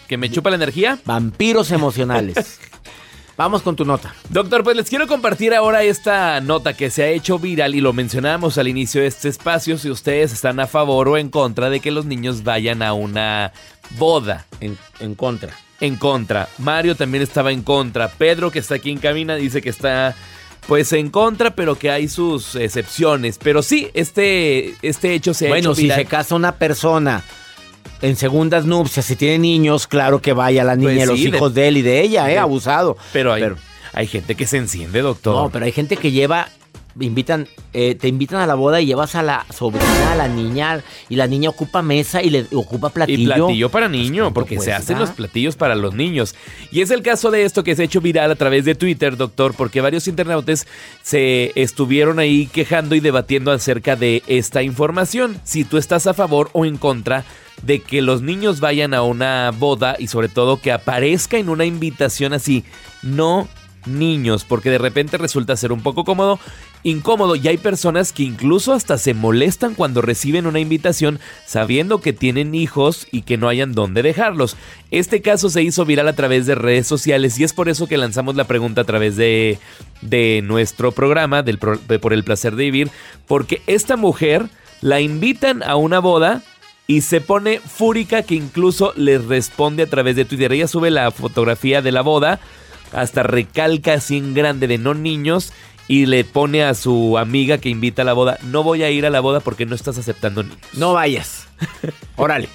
¿Que 0.07 0.17
me 0.17 0.31
chupa 0.31 0.49
la 0.49 0.55
energía? 0.55 0.99
Vampiros 1.05 1.71
emocionales. 1.71 2.59
Vamos 3.37 3.61
con 3.61 3.75
tu 3.75 3.85
nota. 3.85 4.15
Doctor, 4.29 4.63
pues 4.63 4.75
les 4.75 4.89
quiero 4.89 5.05
compartir 5.05 5.53
ahora 5.53 5.83
esta 5.83 6.41
nota 6.41 6.73
que 6.73 6.89
se 6.89 7.03
ha 7.03 7.07
hecho 7.09 7.37
viral 7.37 7.75
y 7.75 7.81
lo 7.81 7.93
mencionamos 7.93 8.57
al 8.57 8.67
inicio 8.67 9.01
de 9.01 9.07
este 9.07 9.29
espacio. 9.29 9.77
Si 9.77 9.91
ustedes 9.91 10.33
están 10.33 10.59
a 10.59 10.65
favor 10.65 11.07
o 11.09 11.17
en 11.19 11.29
contra 11.29 11.69
de 11.69 11.79
que 11.79 11.91
los 11.91 12.05
niños 12.05 12.43
vayan 12.43 12.81
a 12.81 12.93
una 12.93 13.53
boda. 13.91 14.47
En, 14.59 14.75
en 14.99 15.13
contra. 15.13 15.53
En 15.79 15.97
contra. 15.97 16.49
Mario 16.57 16.95
también 16.95 17.21
estaba 17.21 17.51
en 17.51 17.61
contra. 17.61 18.07
Pedro, 18.09 18.49
que 18.49 18.57
está 18.57 18.75
aquí 18.75 18.89
en 18.89 18.97
cabina, 18.97 19.35
dice 19.35 19.61
que 19.61 19.69
está 19.69 20.15
pues 20.65 20.91
en 20.93 21.11
contra, 21.11 21.51
pero 21.55 21.77
que 21.77 21.91
hay 21.91 22.07
sus 22.07 22.55
excepciones. 22.55 23.37
Pero 23.37 23.61
sí, 23.61 23.89
este, 23.93 24.73
este 24.81 25.13
hecho 25.13 25.35
se 25.35 25.45
ha 25.45 25.49
Bueno, 25.49 25.69
hecho 25.69 25.75
si 25.75 25.83
viral. 25.83 25.99
se 25.99 26.05
casa 26.05 26.33
una 26.33 26.55
persona 26.55 27.23
en 28.01 28.15
segundas 28.15 28.65
nupcias, 28.65 29.05
si 29.05 29.15
tiene 29.15 29.39
niños, 29.39 29.87
claro 29.87 30.21
que 30.21 30.33
vaya 30.33 30.63
la 30.63 30.75
niña, 30.75 30.95
Pues 30.95 31.07
los 31.07 31.19
sí, 31.19 31.27
hijos 31.27 31.53
de 31.53 31.67
él 31.67 31.77
y 31.77 31.81
de 31.81 32.01
ella, 32.01 32.31
¿eh? 32.31 32.37
Abusado. 32.37 32.97
Pero 33.13 33.33
hay, 33.33 33.43
hay 33.93 34.07
gente 34.07 34.35
que 34.35 34.45
se 34.47 34.57
enciende, 34.57 35.01
doctor. 35.01 35.35
No, 35.35 35.49
pero 35.49 35.65
hay 35.65 35.71
gente 35.71 35.97
que 35.97 36.11
lleva, 36.11 36.49
invitan, 36.99 37.47
eh, 37.73 37.95
te 37.95 38.07
invitan 38.07 38.39
a 38.39 38.47
la 38.47 38.55
boda 38.55 38.81
y 38.81 38.85
llevas 38.85 39.15
a 39.15 39.23
la 39.23 39.45
sobrina, 39.53 40.11
a 40.11 40.15
la 40.15 40.27
niña, 40.27 40.83
y 41.09 41.15
la 41.15 41.27
niña 41.27 41.49
ocupa 41.49 41.81
mesa 41.81 42.21
y 42.21 42.29
le 42.29 42.45
ocupa 42.53 42.89
platillo. 42.89 43.21
Y 43.21 43.25
platillo 43.25 43.69
para 43.69 43.89
niño, 43.89 44.23
¿cuánto 44.23 44.33
porque 44.33 44.59
se 44.59 44.73
hacen 44.73 44.99
los 44.99 45.11
platillos 45.11 45.55
para 45.55 45.75
los 45.75 45.93
niños. 45.93 46.35
Y 46.71 46.81
es 46.81 46.91
el 46.91 47.01
caso 47.01 47.31
de 47.31 47.43
esto 47.43 47.63
que 47.63 47.75
se 47.75 47.83
ha 47.83 47.85
hecho 47.85 48.01
viral 48.01 48.31
a 48.31 48.35
través 48.35 48.65
de 48.65 48.75
Twitter, 48.75 49.17
doctor, 49.17 49.53
porque 49.55 49.81
varios 49.81 50.07
internautas 50.07 50.67
se 51.03 51.51
estuvieron 51.55 52.19
ahí 52.19 52.47
quejando 52.47 52.95
y 52.95 52.99
debatiendo 52.99 53.51
acerca 53.51 53.95
de 53.95 54.23
esta 54.27 54.63
información. 54.63 55.39
Si 55.43 55.63
tú 55.63 55.77
estás 55.77 56.07
a 56.07 56.13
favor 56.13 56.49
o 56.53 56.65
en 56.65 56.77
contra 56.77 57.25
de 57.63 57.79
que 57.79 58.01
los 58.01 58.21
niños 58.21 58.59
vayan 58.59 58.93
a 58.93 59.01
una 59.01 59.51
boda 59.51 59.95
y 59.97 60.07
sobre 60.07 60.29
todo 60.29 60.61
que 60.61 60.71
aparezca 60.71 61.37
en 61.37 61.49
una 61.49 61.65
invitación 61.65 62.33
así, 62.33 62.63
no 63.01 63.47
niños, 63.87 64.43
porque 64.43 64.69
de 64.69 64.77
repente 64.77 65.17
resulta 65.17 65.55
ser 65.55 65.71
un 65.71 65.81
poco 65.81 66.03
cómodo, 66.03 66.39
incómodo 66.83 67.35
y 67.35 67.47
hay 67.47 67.57
personas 67.57 68.11
que 68.11 68.23
incluso 68.23 68.73
hasta 68.73 68.97
se 68.97 69.13
molestan 69.13 69.75
cuando 69.75 70.01
reciben 70.01 70.47
una 70.47 70.59
invitación 70.59 71.19
sabiendo 71.45 72.01
que 72.01 72.13
tienen 72.13 72.55
hijos 72.55 73.07
y 73.11 73.23
que 73.23 73.37
no 73.37 73.49
hayan 73.49 73.73
dónde 73.73 74.03
dejarlos. 74.03 74.57
Este 74.91 75.21
caso 75.21 75.49
se 75.49 75.63
hizo 75.63 75.85
viral 75.85 76.07
a 76.07 76.15
través 76.15 76.45
de 76.45 76.55
redes 76.55 76.87
sociales 76.87 77.39
y 77.39 77.43
es 77.43 77.53
por 77.53 77.69
eso 77.69 77.87
que 77.87 77.97
lanzamos 77.97 78.35
la 78.35 78.45
pregunta 78.45 78.81
a 78.81 78.85
través 78.85 79.15
de, 79.15 79.59
de 80.01 80.41
nuestro 80.43 80.91
programa 80.91 81.43
del 81.43 81.57
Por 81.57 82.13
el 82.13 82.23
placer 82.23 82.55
de 82.55 82.65
vivir, 82.65 82.91
porque 83.27 83.61
esta 83.67 83.97
mujer 83.97 84.49
la 84.81 85.01
invitan 85.01 85.63
a 85.63 85.75
una 85.75 85.99
boda 85.99 86.43
y 86.87 87.01
se 87.01 87.19
pone 87.19 87.59
fúrica 87.59 88.23
que 88.23 88.35
incluso 88.35 88.93
les 88.95 89.25
responde 89.25 89.83
a 89.83 89.87
través 89.87 90.15
de 90.15 90.25
Twitter. 90.25 90.53
Ella 90.53 90.67
sube 90.67 90.89
la 90.89 91.11
fotografía 91.11 91.81
de 91.81 91.91
la 91.91 92.01
boda, 92.01 92.39
hasta 92.93 93.23
recalca 93.23 93.93
así 93.93 94.17
en 94.17 94.33
grande 94.33 94.67
de 94.67 94.77
no 94.77 94.93
niños 94.93 95.53
y 95.87 96.05
le 96.05 96.23
pone 96.25 96.63
a 96.63 96.73
su 96.73 97.17
amiga 97.17 97.57
que 97.59 97.69
invita 97.69 98.01
a 98.01 98.05
la 98.05 98.13
boda, 98.13 98.37
no 98.43 98.63
voy 98.63 98.83
a 98.83 98.89
ir 98.89 99.05
a 99.05 99.09
la 99.09 99.19
boda 99.21 99.39
porque 99.39 99.65
no 99.65 99.73
estás 99.75 99.97
aceptando 99.97 100.43
niños. 100.43 100.59
No 100.73 100.93
vayas. 100.93 101.47
Órale. 102.15 102.49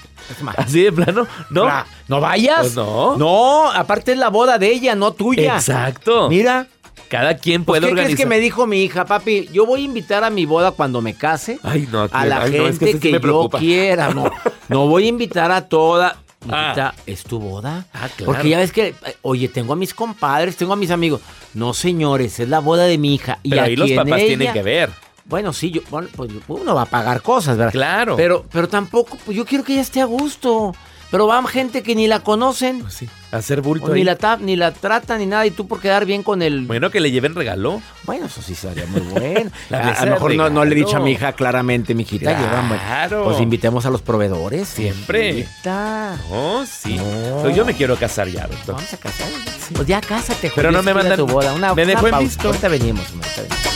Así 0.57 0.83
de 0.83 0.93
plano, 0.93 1.27
¿no? 1.51 1.67
¿No 2.09 2.21
vayas? 2.21 2.61
Pues 2.61 2.77
no. 2.77 3.17
No, 3.17 3.71
aparte 3.73 4.13
es 4.13 4.19
la 4.19 4.29
boda 4.29 4.59
de 4.59 4.69
ella, 4.73 4.95
no 4.95 5.13
tuya. 5.13 5.57
Exacto. 5.57 6.29
Mira. 6.29 6.67
Cada 7.09 7.37
quien 7.37 7.65
Pues, 7.65 7.81
puede 7.81 7.91
¿Qué 7.91 7.93
crees 7.95 8.05
organizar. 8.07 8.25
que 8.25 8.29
me 8.29 8.41
dijo 8.41 8.67
mi 8.67 8.85
hija, 8.85 9.05
papi? 9.05 9.49
Yo 9.53 9.67
voy 9.67 9.83
a 9.83 9.85
invitar 9.85 10.25
a 10.25 10.31
mi 10.31 10.47
boda 10.47 10.71
cuando 10.71 11.03
me 11.03 11.13
case. 11.15 11.59
Ay, 11.63 11.87
no, 11.93 12.09
a 12.11 12.25
la 12.27 12.43
ay, 12.43 12.53
no, 12.53 12.67
es 12.67 12.79
gente 12.79 12.87
que 12.87 12.93
sí 12.93 12.99
que, 13.01 13.13
yo 13.13 13.21
preocupa. 13.21 13.59
quiera. 13.59 14.15
No, 14.15 14.31
no 14.69 14.87
voy 14.87 15.05
a 15.05 15.09
invitar 15.09 15.51
a 15.53 15.69
toda. 15.69 16.17
Ah. 16.51 16.63
Mijita, 16.69 16.95
¿es 17.07 17.23
tu 17.25 17.39
boda? 17.39 17.87
Ah, 17.93 18.09
claro. 18.17 18.33
Porque 18.33 18.49
ya 18.49 18.59
ves 18.59 18.73
que, 18.73 18.95
oye, 19.23 19.49
tengo 19.49 19.73
a 19.73 19.77
mis 19.77 19.95
compadres, 19.95 20.57
tengo 20.57 20.73
a 20.73 20.77
mis 20.77 20.91
amigos. 20.91 21.21
No, 21.55 21.75
señores, 21.75 22.41
es 22.41 22.49
la 22.49 22.59
boda 22.61 22.85
de 22.85 22.99
mi 22.99 23.15
hija. 23.15 23.39
Y 23.43 23.51
Pero 23.51 23.63
ahí 23.63 23.73
aquí 23.75 23.81
los 23.95 24.05
papás 24.05 24.19
tienen 24.21 24.43
ella- 24.43 24.53
que 24.53 24.63
ver. 24.63 24.91
Bueno, 25.25 25.53
sí, 25.53 25.71
yo, 25.71 25.83
bueno, 25.89 26.09
pues 26.17 26.31
uno 26.49 26.75
va 26.75 26.83
a 26.83 26.87
pagar 26.87 27.23
cosas, 27.23 27.57
¿verdad? 27.57 27.73
Claro. 27.73 28.17
Pero, 28.17 28.45
pero 28.51 28.69
tampoco, 28.69 29.17
pues 29.25 29.37
yo 29.37 29.45
quiero 29.45 29.63
que 29.63 29.73
ella 29.75 29.83
esté 29.83 30.01
a 30.01 30.05
gusto. 30.07 30.75
Pero 31.13 31.27
va 31.27 31.47
gente 31.47 31.83
que 31.83 31.95
ni 31.95 32.07
la 32.07 32.21
conocen, 32.21 32.81
Pues 32.81 32.95
sí, 32.95 33.09
hacer 33.33 33.61
bulto 33.61 33.95
ni 33.95 34.03
la 34.03 34.17
tap, 34.17 34.41
ni 34.41 34.57
la 34.57 34.73
tratan, 34.73 35.19
ni 35.19 35.27
nada, 35.27 35.45
y 35.45 35.51
tú 35.51 35.69
por 35.69 35.79
quedar 35.79 36.07
bien 36.07 36.23
con 36.23 36.41
el. 36.41 36.65
Bueno, 36.67 36.91
que 36.91 37.01
le 37.01 37.11
lleven 37.11 37.35
regalo. 37.35 37.83
Bueno, 38.05 38.27
eso 38.27 38.41
sí 38.41 38.55
sería 38.55 38.87
muy 38.87 39.03
bueno. 39.03 39.51
A, 39.71 40.07
lo 40.07 40.13
mejor 40.13 40.35
no, 40.35 40.49
no 40.49 40.65
le 40.65 40.73
he 40.73 40.75
dicho 40.75 40.97
a 40.97 41.01
mi 41.01 41.13
hija 41.13 41.35
claramente, 41.35 41.95
mi 41.95 42.05
hijita, 42.05 42.35
Claro. 42.35 43.25
Pues 43.25 43.41
invitemos 43.41 43.85
a 43.85 43.91
los 43.91 44.01
proveedores. 44.01 44.69
Siempre. 44.69 45.41
Hijita. 45.41 46.17
Oh, 46.31 46.65
sí. 46.67 46.97
No. 46.97 47.43
Pues 47.43 47.55
yo 47.55 47.67
me 47.67 47.75
quiero 47.75 47.95
casar 47.97 48.29
ya, 48.29 48.47
doctor. 48.47 48.77
Vamos 48.77 48.93
a 48.95 48.97
casar. 48.97 49.29
Pues 49.75 49.87
ya 49.87 50.01
cásate, 50.01 50.51
Pero 50.55 50.71
Jorge, 50.71 50.73
no 50.73 50.83
me 50.83 50.95
mandan- 50.95 51.19
tu 51.19 51.27
boda. 51.27 51.53
Una, 51.53 51.75
me 51.75 51.83
una 51.83 51.93
dejó 51.93 52.09
en 52.09 52.19
visto. 52.21 52.49
Ahorita 52.49 52.69
venimos, 52.69 53.05
ahorita 53.11 53.43
venimos. 53.43 53.72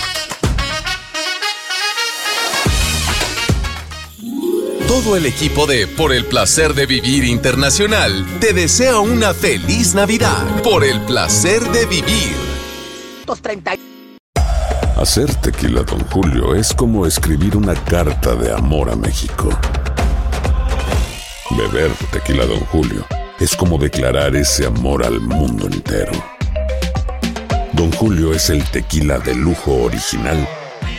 Todo 4.89 5.17
el 5.17 5.27
equipo 5.27 5.67
de 5.67 5.89
Por 5.89 6.13
el 6.13 6.25
placer 6.27 6.73
de 6.75 6.87
vivir 6.87 7.25
internacional 7.25 8.25
te 8.41 8.53
desea 8.53 9.01
una 9.01 9.35
feliz 9.35 9.95
Navidad. 9.95 10.63
Por 10.63 10.85
el 10.85 11.01
placer 11.03 11.61
de 11.73 11.87
vivir. 11.87 12.37
Hacer 14.97 15.35
tequila, 15.37 15.83
Don 15.83 16.01
Julio, 16.07 16.55
es 16.55 16.73
como 16.73 17.05
escribir 17.05 17.57
una 17.57 17.75
carta 17.75 18.37
de 18.37 18.53
amor 18.53 18.89
a 18.89 18.97
México. 18.97 19.51
Beber 21.51 21.91
tequila, 22.13 22.47
Don 22.47 22.61
Julio, 22.61 23.05
es 23.41 23.57
como 23.57 23.79
declarar 23.79 24.37
ese 24.37 24.67
amor 24.67 25.05
al 25.05 25.21
mundo 25.21 25.67
entero. 25.67 26.13
Don 27.73 27.91
Julio 27.93 28.33
es 28.33 28.51
el 28.51 28.65
tequila 28.71 29.19
de 29.19 29.35
lujo 29.35 29.83
original, 29.83 30.49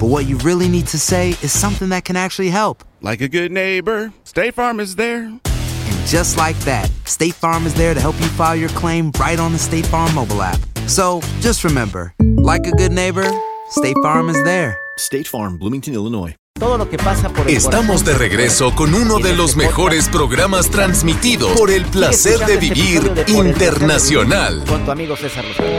but 0.00 0.06
what 0.06 0.24
you 0.24 0.38
really 0.38 0.66
need 0.66 0.86
to 0.86 0.98
say 0.98 1.30
is 1.42 1.52
something 1.52 1.90
that 1.90 2.06
can 2.06 2.16
actually 2.16 2.48
help. 2.48 2.82
Like 3.02 3.20
a 3.20 3.28
good 3.28 3.52
neighbor, 3.52 4.14
State 4.24 4.54
Farm 4.54 4.80
is 4.80 4.96
there. 4.96 5.24
And 5.24 6.06
just 6.06 6.38
like 6.38 6.58
that, 6.60 6.90
State 7.04 7.34
Farm 7.34 7.66
is 7.66 7.74
there 7.74 7.92
to 7.92 8.00
help 8.00 8.18
you 8.18 8.26
file 8.28 8.56
your 8.56 8.70
claim 8.70 9.12
right 9.20 9.38
on 9.38 9.52
the 9.52 9.58
State 9.58 9.84
Farm 9.84 10.14
mobile 10.14 10.40
app. 10.42 10.58
So 10.86 11.20
just 11.40 11.64
remember, 11.64 12.14
like 12.18 12.66
a 12.66 12.70
good 12.72 12.92
neighbor, 12.92 13.30
State 13.68 13.96
Farm 14.02 14.30
is 14.30 14.42
there. 14.42 14.78
State 14.96 15.28
Farm, 15.28 15.58
Bloomington, 15.58 15.92
Illinois. 15.92 16.34
Todo 16.58 16.78
lo 16.78 16.88
que 16.88 16.96
pasa 16.98 17.28
por 17.28 17.48
el 17.48 17.56
Estamos 17.56 18.04
de 18.04 18.14
regreso 18.14 18.74
con 18.74 18.94
uno 18.94 19.18
de 19.18 19.34
los 19.34 19.56
mejores 19.56 20.08
programas 20.08 20.70
transmitidos 20.70 21.58
por 21.58 21.70
el 21.70 21.84
placer 21.84 22.38
de 22.40 22.58
Sigue 22.58 22.66
escuchando 22.66 22.66
este 22.66 22.74
vivir 22.74 22.96
episodio 22.96 23.14
de 23.14 23.32
Por 23.32 23.46
el 23.46 23.52
placer 23.52 23.72
de 23.72 23.78
internacional. 23.78 24.64
Con 24.66 24.84
tu 24.84 24.90
amigo 24.90 25.16
César 25.16 25.44
Lozano. 25.44 25.70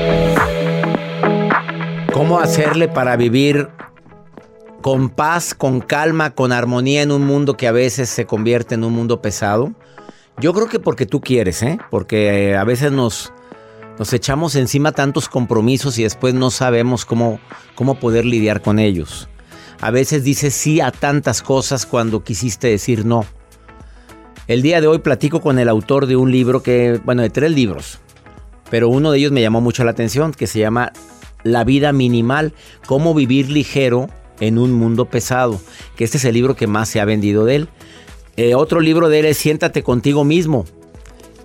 ¿Cómo 2.13 2.39
hacerle 2.39 2.87
para 2.87 3.15
vivir 3.15 3.69
con 4.81 5.09
paz, 5.09 5.53
con 5.53 5.79
calma, 5.79 6.31
con 6.31 6.51
armonía 6.51 7.01
en 7.01 7.11
un 7.11 7.25
mundo 7.25 7.55
que 7.55 7.67
a 7.67 7.71
veces 7.71 8.09
se 8.09 8.25
convierte 8.25 8.75
en 8.75 8.83
un 8.83 8.93
mundo 8.93 9.21
pesado? 9.21 9.73
Yo 10.39 10.53
creo 10.53 10.67
que 10.67 10.79
porque 10.79 11.05
tú 11.05 11.21
quieres, 11.21 11.61
¿eh? 11.61 11.77
Porque 11.89 12.49
eh, 12.49 12.57
a 12.57 12.63
veces 12.63 12.91
nos, 12.91 13.31
nos 13.99 14.11
echamos 14.13 14.55
encima 14.55 14.91
tantos 14.91 15.29
compromisos 15.29 15.99
y 15.99 16.03
después 16.03 16.33
no 16.33 16.49
sabemos 16.49 17.05
cómo, 17.05 17.39
cómo 17.75 17.95
poder 17.95 18.25
lidiar 18.25 18.61
con 18.61 18.79
ellos. 18.79 19.29
A 19.81 19.91
veces 19.91 20.23
dices 20.23 20.53
sí 20.53 20.81
a 20.81 20.91
tantas 20.91 21.41
cosas 21.41 21.85
cuando 21.85 22.23
quisiste 22.23 22.67
decir 22.67 23.05
no. 23.05 23.25
El 24.47 24.61
día 24.61 24.81
de 24.81 24.87
hoy 24.87 24.99
platico 24.99 25.41
con 25.41 25.59
el 25.59 25.69
autor 25.69 26.07
de 26.07 26.15
un 26.15 26.31
libro 26.31 26.63
que, 26.63 26.99
bueno, 27.03 27.21
de 27.21 27.29
tres 27.29 27.51
libros, 27.51 27.99
pero 28.69 28.89
uno 28.89 29.11
de 29.11 29.19
ellos 29.19 29.31
me 29.31 29.41
llamó 29.41 29.61
mucho 29.61 29.83
la 29.83 29.91
atención, 29.91 30.33
que 30.33 30.47
se 30.47 30.59
llama 30.59 30.91
La 31.43 31.63
vida 31.63 31.91
minimal, 31.93 32.53
cómo 32.85 33.13
vivir 33.13 33.49
ligero 33.49 34.09
en 34.41 34.57
un 34.57 34.73
mundo 34.73 35.05
pesado, 35.05 35.61
que 35.95 36.03
este 36.03 36.17
es 36.17 36.25
el 36.25 36.33
libro 36.33 36.55
que 36.57 36.67
más 36.67 36.89
se 36.89 36.99
ha 36.99 37.05
vendido 37.05 37.45
de 37.45 37.55
él. 37.55 37.69
Eh, 38.35 38.55
otro 38.55 38.81
libro 38.81 39.07
de 39.07 39.19
él 39.19 39.25
es 39.25 39.37
Siéntate 39.37 39.83
contigo 39.83 40.25
mismo. 40.25 40.65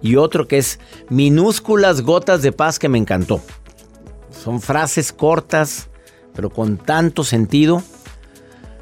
y 0.03 0.17
otro 0.17 0.47
que 0.47 0.59
es 0.59 0.79
minúsculas 1.09 2.03
gotas 2.03 2.43
de 2.43 2.53
paz 2.53 2.79
que 2.79 2.89
me 2.89 2.99
encantó. 2.99 3.41
Son 4.31 4.61
frases 4.61 5.13
cortas, 5.13 5.89
pero 6.35 6.51
con 6.51 6.77
tanto 6.77 7.25
sentido. 7.25 7.83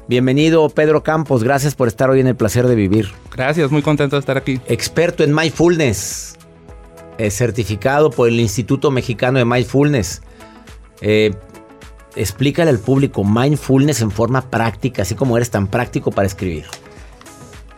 Bienvenido 0.07 0.69
Pedro 0.69 1.01
Campos, 1.01 1.43
gracias 1.43 1.73
por 1.73 1.87
estar 1.87 2.09
hoy 2.11 2.19
en 2.19 2.27
el 2.27 2.35
placer 2.35 2.67
de 2.67 2.75
vivir. 2.75 3.09
Gracias, 3.35 3.71
muy 3.71 3.81
contento 3.81 4.17
de 4.17 4.19
estar 4.19 4.37
aquí. 4.37 4.59
Experto 4.67 5.23
en 5.23 5.33
mindfulness, 5.33 6.35
eh, 7.17 7.31
certificado 7.31 8.11
por 8.11 8.27
el 8.27 8.39
Instituto 8.39 8.91
Mexicano 8.91 9.39
de 9.39 9.45
Mindfulness. 9.45 10.21
Eh, 11.01 11.33
explícale 12.15 12.69
al 12.69 12.79
público 12.79 13.23
mindfulness 13.23 14.01
en 14.01 14.11
forma 14.11 14.49
práctica, 14.49 15.01
así 15.01 15.15
como 15.15 15.37
eres 15.37 15.51
tan 15.51 15.67
práctico 15.67 16.11
para 16.11 16.27
escribir. 16.27 16.65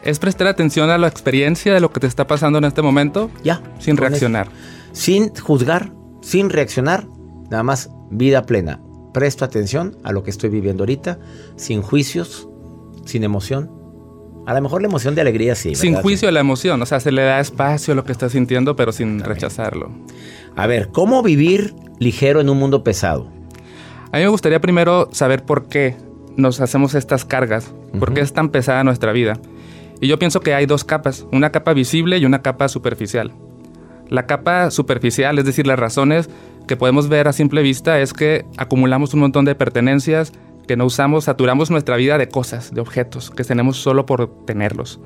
Es 0.04 0.20
prestar 0.20 0.48
atención 0.48 0.90
a 0.90 0.98
la 0.98 1.08
experiencia 1.08 1.74
de 1.74 1.80
lo 1.80 1.92
que 1.92 2.00
te 2.00 2.08
está 2.08 2.28
pasando 2.28 2.60
en 2.60 2.66
este 2.66 2.82
momento. 2.82 3.30
Ya. 3.44 3.62
Sin 3.80 3.98
reaccionar. 3.98 4.48
Sin 4.94 5.36
juzgar, 5.36 5.92
sin 6.22 6.50
reaccionar, 6.50 7.08
nada 7.50 7.64
más 7.64 7.90
vida 8.10 8.46
plena. 8.46 8.82
Presto 9.14 9.44
atención 9.44 9.98
a 10.04 10.12
lo 10.12 10.24
que 10.24 10.30
estoy 10.30 10.50
viviendo 10.50 10.84
ahorita, 10.84 11.20
sin 11.56 11.82
juicios, 11.82 12.48
sin 13.06 13.24
emoción. 13.24 13.72
A 14.46 14.54
lo 14.54 14.62
mejor 14.62 14.82
la 14.82 14.88
emoción 14.88 15.14
de 15.14 15.22
alegría 15.22 15.56
sí. 15.56 15.76
Sin 15.76 15.96
juicio 15.96 16.30
a 16.30 16.32
la 16.32 16.40
emoción, 16.40 16.82
o 16.82 16.86
sea, 16.86 17.02
se 17.02 17.12
le 17.12 17.24
da 17.24 17.42
espacio 17.42 17.92
a 17.92 17.96
lo 17.96 18.06
que 18.06 18.14
estás 18.14 18.32
sintiendo, 18.32 18.78
pero 18.78 18.94
sin 18.94 19.20
rechazarlo. 19.20 19.92
A 20.56 20.68
ver, 20.68 20.90
¿cómo 20.90 21.22
vivir 21.22 21.76
ligero 22.00 22.40
en 22.40 22.50
un 22.50 22.58
mundo 22.58 22.82
pesado? 22.82 23.37
A 24.12 24.18
mí 24.18 24.24
me 24.24 24.30
gustaría 24.30 24.62
primero 24.62 25.10
saber 25.12 25.44
por 25.44 25.68
qué 25.68 25.96
nos 26.38 26.62
hacemos 26.62 26.96
estas 26.96 27.26
cargas, 27.26 27.74
por 28.00 28.14
qué 28.14 28.22
es 28.22 28.32
tan 28.32 28.50
pesada 28.50 28.84
nuestra 28.84 29.12
vida. 29.12 29.38
Y 30.00 30.08
yo 30.08 30.18
pienso 30.18 30.40
que 30.40 30.54
hay 30.54 30.66
dos 30.66 30.84
capas, 30.84 31.26
una 31.32 31.52
capa 31.52 31.74
visible 31.74 32.18
y 32.18 32.26
una 32.26 32.42
capa 32.42 32.70
superficial. 32.70 33.34
La 34.08 34.26
capa 34.26 34.72
superficial, 34.72 35.38
es 35.40 35.46
decir, 35.46 35.68
las 35.68 35.80
razones 35.80 36.30
que 36.68 36.78
podemos 36.78 37.10
ver 37.10 37.28
a 37.28 37.34
simple 37.34 37.62
vista, 37.62 38.00
es 38.00 38.14
que 38.14 38.46
acumulamos 38.58 39.14
un 39.14 39.22
montón 39.22 39.44
de 39.44 39.56
pertenencias 39.56 40.32
que 40.68 40.78
no 40.78 40.86
usamos, 40.86 41.26
saturamos 41.26 41.72
nuestra 41.72 41.98
vida 41.98 42.18
de 42.18 42.30
cosas, 42.30 42.74
de 42.74 42.82
objetos, 42.82 43.32
que 43.32 43.44
tenemos 43.44 43.78
solo 43.78 44.06
por 44.06 44.46
tenerlos. 44.46 45.00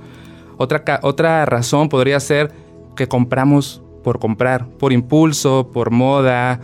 Otra, 0.58 0.84
otra 1.02 1.46
razón 1.46 1.90
podría 1.90 2.20
ser 2.20 2.52
que 2.96 3.08
compramos 3.08 3.82
por 4.04 4.20
comprar, 4.20 4.68
por 4.68 4.92
impulso, 4.92 5.70
por 5.72 5.92
moda, 5.92 6.60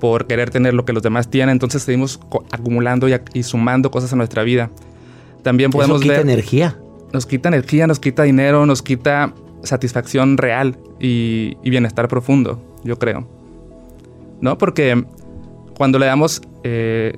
por 0.00 0.26
querer 0.26 0.50
tener 0.50 0.74
lo 0.74 0.84
que 0.84 0.92
los 0.92 1.02
demás 1.02 1.28
tienen, 1.28 1.50
entonces 1.50 1.82
seguimos 1.82 2.20
acumulando 2.50 3.06
y, 3.08 3.42
sumando 3.42 3.90
cosas 3.90 4.12
a 4.12 4.16
nuestra 4.16 4.42
vida. 4.42 4.70
También 5.42 5.70
podemos 5.70 5.96
Eso 5.96 6.02
quita 6.02 6.14
ver 6.14 6.22
energía. 6.22 6.78
nos 7.12 7.26
quita 7.26 7.48
energía, 7.48 7.86
nos 7.86 8.00
quita 8.00 8.22
dinero, 8.24 8.66
nos 8.66 8.82
quita 8.82 9.32
satisfacción 9.62 10.36
real 10.36 10.78
y, 11.00 11.56
y 11.62 11.70
bienestar 11.70 12.08
profundo, 12.08 12.60
yo 12.84 12.98
creo. 12.98 13.26
¿No? 14.40 14.56
Porque 14.56 15.04
cuando 15.76 15.98
le 15.98 16.06
damos 16.06 16.42
eh, 16.64 17.16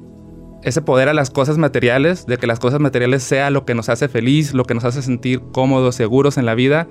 ese 0.62 0.82
poder 0.82 1.08
a 1.08 1.14
las 1.14 1.30
cosas 1.30 1.58
materiales, 1.58 2.26
de 2.26 2.36
que 2.36 2.46
las 2.46 2.60
cosas 2.60 2.78
materiales 2.78 3.22
sea 3.22 3.50
lo 3.50 3.64
que 3.64 3.74
nos 3.74 3.88
hace 3.88 4.08
feliz, 4.08 4.52
lo 4.52 4.64
que 4.64 4.74
nos 4.74 4.84
hace 4.84 5.02
sentir 5.02 5.40
cómodos, 5.52 5.94
seguros 5.94 6.36
en 6.36 6.46
la 6.46 6.54
vida, 6.54 6.86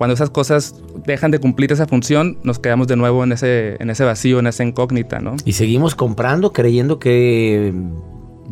cuando 0.00 0.14
esas 0.14 0.30
cosas 0.30 0.76
dejan 1.04 1.30
de 1.30 1.40
cumplir 1.40 1.70
esa 1.72 1.86
función, 1.86 2.38
nos 2.42 2.58
quedamos 2.58 2.88
de 2.88 2.96
nuevo 2.96 3.22
en 3.22 3.32
ese, 3.32 3.76
en 3.80 3.90
ese 3.90 4.02
vacío, 4.02 4.38
en 4.38 4.46
esa 4.46 4.64
incógnita, 4.64 5.18
¿no? 5.18 5.36
Y 5.44 5.52
seguimos 5.52 5.94
comprando 5.94 6.54
creyendo 6.54 6.98
que 6.98 7.74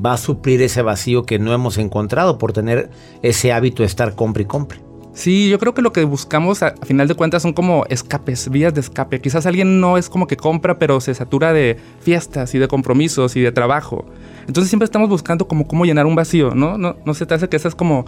va 0.05 0.13
a 0.13 0.17
suplir 0.19 0.61
ese 0.61 0.83
vacío 0.83 1.23
que 1.23 1.39
no 1.39 1.55
hemos 1.55 1.79
encontrado 1.79 2.37
por 2.37 2.53
tener 2.53 2.91
ese 3.23 3.51
hábito 3.51 3.83
de 3.83 3.87
estar 3.87 4.15
compre 4.15 4.43
y 4.43 4.47
compre. 4.47 4.81
Sí, 5.15 5.49
yo 5.49 5.59
creo 5.59 5.73
que 5.73 5.81
lo 5.81 5.91
que 5.91 6.05
buscamos 6.05 6.63
a, 6.63 6.75
a 6.79 6.85
final 6.85 7.09
de 7.09 7.15
cuentas 7.15 7.41
son 7.41 7.55
como 7.55 7.87
escapes, 7.89 8.51
vías 8.51 8.75
de 8.75 8.83
escape. 8.83 9.19
Quizás 9.23 9.47
alguien 9.47 9.81
no 9.81 9.97
es 9.97 10.11
como 10.11 10.27
que 10.27 10.37
compra, 10.37 10.79
pero 10.79 11.01
se 11.01 11.15
satura 11.15 11.55
de 11.55 11.79
fiestas 12.01 12.55
y 12.55 12.59
de 12.59 12.69
compromisos 12.69 13.37
y 13.37 13.41
de 13.41 13.53
trabajo. 13.53 14.05
Entonces 14.47 14.69
siempre 14.69 14.85
estamos 14.85 15.09
buscando 15.09 15.49
como 15.49 15.67
cómo 15.67 15.87
llenar 15.87 16.05
un 16.05 16.15
vacío, 16.15 16.55
¿no? 16.55 16.77
No, 16.77 16.97
no 17.07 17.15
se 17.15 17.25
te 17.25 17.33
hace 17.33 17.49
que 17.49 17.57
esa 17.57 17.69
es 17.69 17.75
como 17.75 18.05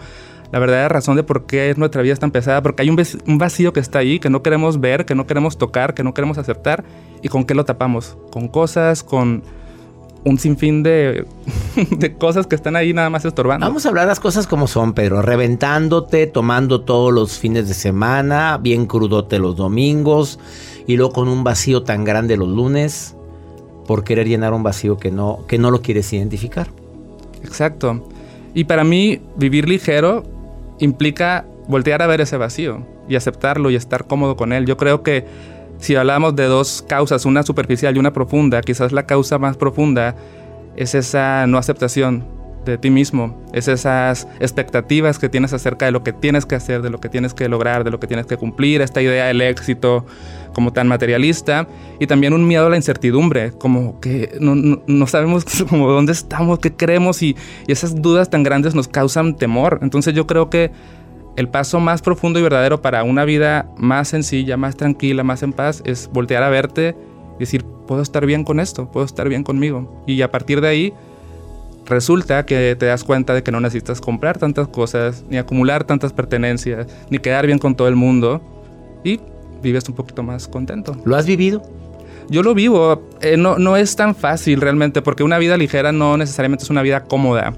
la 0.51 0.59
verdadera 0.59 0.89
razón 0.89 1.15
de 1.15 1.23
por 1.23 1.45
qué 1.45 1.73
nuestra 1.77 2.01
vida 2.01 2.13
es 2.13 2.19
tan 2.19 2.31
pesada, 2.31 2.61
porque 2.61 2.83
hay 2.83 2.89
un, 2.89 3.37
vacío 3.37 3.71
que 3.73 3.79
está 3.79 3.99
ahí, 3.99 4.19
que 4.19 4.29
no 4.29 4.43
queremos 4.43 4.79
ver, 4.79 5.05
que 5.05 5.15
no 5.15 5.25
queremos 5.25 5.57
tocar, 5.57 5.93
que 5.93 6.03
no 6.03 6.13
queremos 6.13 6.37
aceptar, 6.37 6.83
y 7.21 7.29
con 7.29 7.45
qué 7.45 7.55
lo 7.55 7.63
tapamos, 7.63 8.17
con 8.31 8.47
cosas, 8.47 9.01
con 9.03 9.43
un 10.23 10.37
sinfín 10.37 10.83
de, 10.83 11.25
de 11.97 12.17
cosas 12.17 12.47
que 12.47 12.55
están 12.55 12.75
ahí 12.75 12.93
nada 12.93 13.09
más 13.09 13.23
estorbando. 13.23 13.65
Vamos 13.65 13.85
a 13.85 13.89
hablar 13.89 14.07
las 14.07 14.19
cosas 14.19 14.45
como 14.45 14.67
son, 14.67 14.93
Pedro. 14.93 15.21
Reventándote, 15.21 16.27
tomando 16.27 16.81
todos 16.81 17.13
los 17.13 17.39
fines 17.39 17.67
de 17.67 17.73
semana, 17.73 18.59
bien 18.61 18.85
crudote 18.85 19.39
los 19.39 19.55
domingos 19.55 20.37
y 20.85 20.97
luego 20.97 21.13
con 21.13 21.27
un 21.27 21.43
vacío 21.43 21.83
tan 21.83 22.03
grande 22.03 22.37
los 22.37 22.49
lunes 22.49 23.15
por 23.87 24.03
querer 24.03 24.27
llenar 24.27 24.53
un 24.53 24.63
vacío 24.63 24.97
que 24.97 25.11
no, 25.11 25.39
que 25.47 25.57
no 25.57 25.71
lo 25.71 25.81
quieres 25.81 26.11
identificar. 26.13 26.67
Exacto. 27.43 28.07
Y 28.53 28.65
para 28.65 28.83
mí, 28.83 29.21
vivir 29.37 29.67
ligero 29.67 30.23
implica 30.81 31.45
voltear 31.67 32.01
a 32.01 32.07
ver 32.07 32.19
ese 32.19 32.35
vacío 32.35 32.85
y 33.07 33.15
aceptarlo 33.15 33.69
y 33.69 33.75
estar 33.75 34.05
cómodo 34.05 34.35
con 34.35 34.51
él. 34.51 34.65
Yo 34.65 34.75
creo 34.75 35.03
que 35.03 35.25
si 35.77 35.95
hablamos 35.95 36.35
de 36.35 36.45
dos 36.45 36.83
causas, 36.87 37.25
una 37.25 37.43
superficial 37.43 37.95
y 37.95 37.99
una 37.99 38.13
profunda, 38.13 38.61
quizás 38.61 38.91
la 38.91 39.05
causa 39.05 39.37
más 39.37 39.57
profunda 39.57 40.15
es 40.75 40.95
esa 40.95 41.47
no 41.47 41.57
aceptación 41.57 42.40
de 42.65 42.77
ti 42.77 42.89
mismo, 42.89 43.35
es 43.53 43.67
esas 43.67 44.27
expectativas 44.39 45.17
que 45.17 45.29
tienes 45.29 45.51
acerca 45.53 45.85
de 45.85 45.91
lo 45.91 46.03
que 46.03 46.13
tienes 46.13 46.45
que 46.45 46.55
hacer, 46.55 46.81
de 46.81 46.89
lo 46.89 46.99
que 46.99 47.09
tienes 47.09 47.33
que 47.33 47.49
lograr, 47.49 47.83
de 47.83 47.91
lo 47.91 47.99
que 47.99 48.07
tienes 48.07 48.25
que 48.27 48.37
cumplir, 48.37 48.81
esta 48.81 49.01
idea 49.01 49.25
del 49.25 49.41
éxito 49.41 50.05
como 50.53 50.71
tan 50.73 50.87
materialista 50.87 51.67
y 51.99 52.07
también 52.07 52.33
un 52.33 52.47
miedo 52.47 52.67
a 52.67 52.69
la 52.69 52.75
incertidumbre, 52.75 53.51
como 53.53 53.99
que 53.99 54.37
no, 54.39 54.53
no- 54.55 54.81
no 54.85 55.07
sabemos 55.07 55.45
como 55.69 55.89
dónde 55.89 56.11
estamos, 56.11 56.59
qué 56.59 56.73
creemos 56.73 57.23
y, 57.23 57.35
y 57.67 57.71
esas 57.71 58.01
dudas 58.01 58.29
tan 58.29 58.43
grandes 58.43 58.75
nos 58.75 58.87
causan 58.87 59.35
temor. 59.37 59.79
Entonces 59.81 60.13
yo 60.13 60.27
creo 60.27 60.49
que 60.49 60.71
el 61.37 61.47
paso 61.47 61.79
más 61.79 62.01
profundo 62.01 62.39
y 62.39 62.43
verdadero 62.43 62.81
para 62.81 63.03
una 63.03 63.23
vida 63.25 63.65
más 63.77 64.09
sencilla, 64.09 64.57
más 64.57 64.75
tranquila, 64.75 65.23
más 65.23 65.41
en 65.43 65.53
paz, 65.53 65.81
es 65.85 66.09
voltear 66.11 66.43
a 66.43 66.49
verte 66.49 66.95
y 67.37 67.39
decir, 67.39 67.63
puedo 67.87 68.01
estar 68.01 68.25
bien 68.25 68.43
con 68.43 68.59
esto, 68.59 68.91
puedo 68.91 69.05
estar 69.05 69.29
bien 69.29 69.43
conmigo. 69.43 70.03
Y 70.05 70.21
a 70.21 70.29
partir 70.29 70.59
de 70.61 70.67
ahí, 70.67 70.93
resulta 71.85 72.45
que 72.45 72.75
te 72.77 72.85
das 72.85 73.03
cuenta 73.03 73.33
de 73.33 73.43
que 73.43 73.51
no 73.51 73.59
necesitas 73.59 73.99
comprar 74.01 74.37
tantas 74.37 74.67
cosas, 74.67 75.23
ni 75.29 75.37
acumular 75.37 75.83
tantas 75.83 76.13
pertenencias, 76.13 76.87
ni 77.09 77.19
quedar 77.19 77.45
bien 77.45 77.59
con 77.59 77.75
todo 77.75 77.87
el 77.87 77.95
mundo. 77.95 78.41
Y 79.03 79.19
vives 79.61 79.87
un 79.89 79.95
poquito 79.95 80.23
más 80.23 80.47
contento. 80.47 80.95
¿Lo 81.05 81.15
has 81.15 81.25
vivido? 81.25 81.61
Yo 82.29 82.43
lo 82.43 82.53
vivo. 82.53 83.09
Eh, 83.21 83.35
no, 83.37 83.57
no 83.57 83.75
es 83.77 83.95
tan 83.95 84.15
fácil 84.15 84.61
realmente, 84.61 85.01
porque 85.01 85.23
una 85.23 85.37
vida 85.37 85.57
ligera 85.57 85.91
no 85.91 86.17
necesariamente 86.17 86.63
es 86.63 86.69
una 86.69 86.81
vida 86.81 87.03
cómoda. 87.05 87.53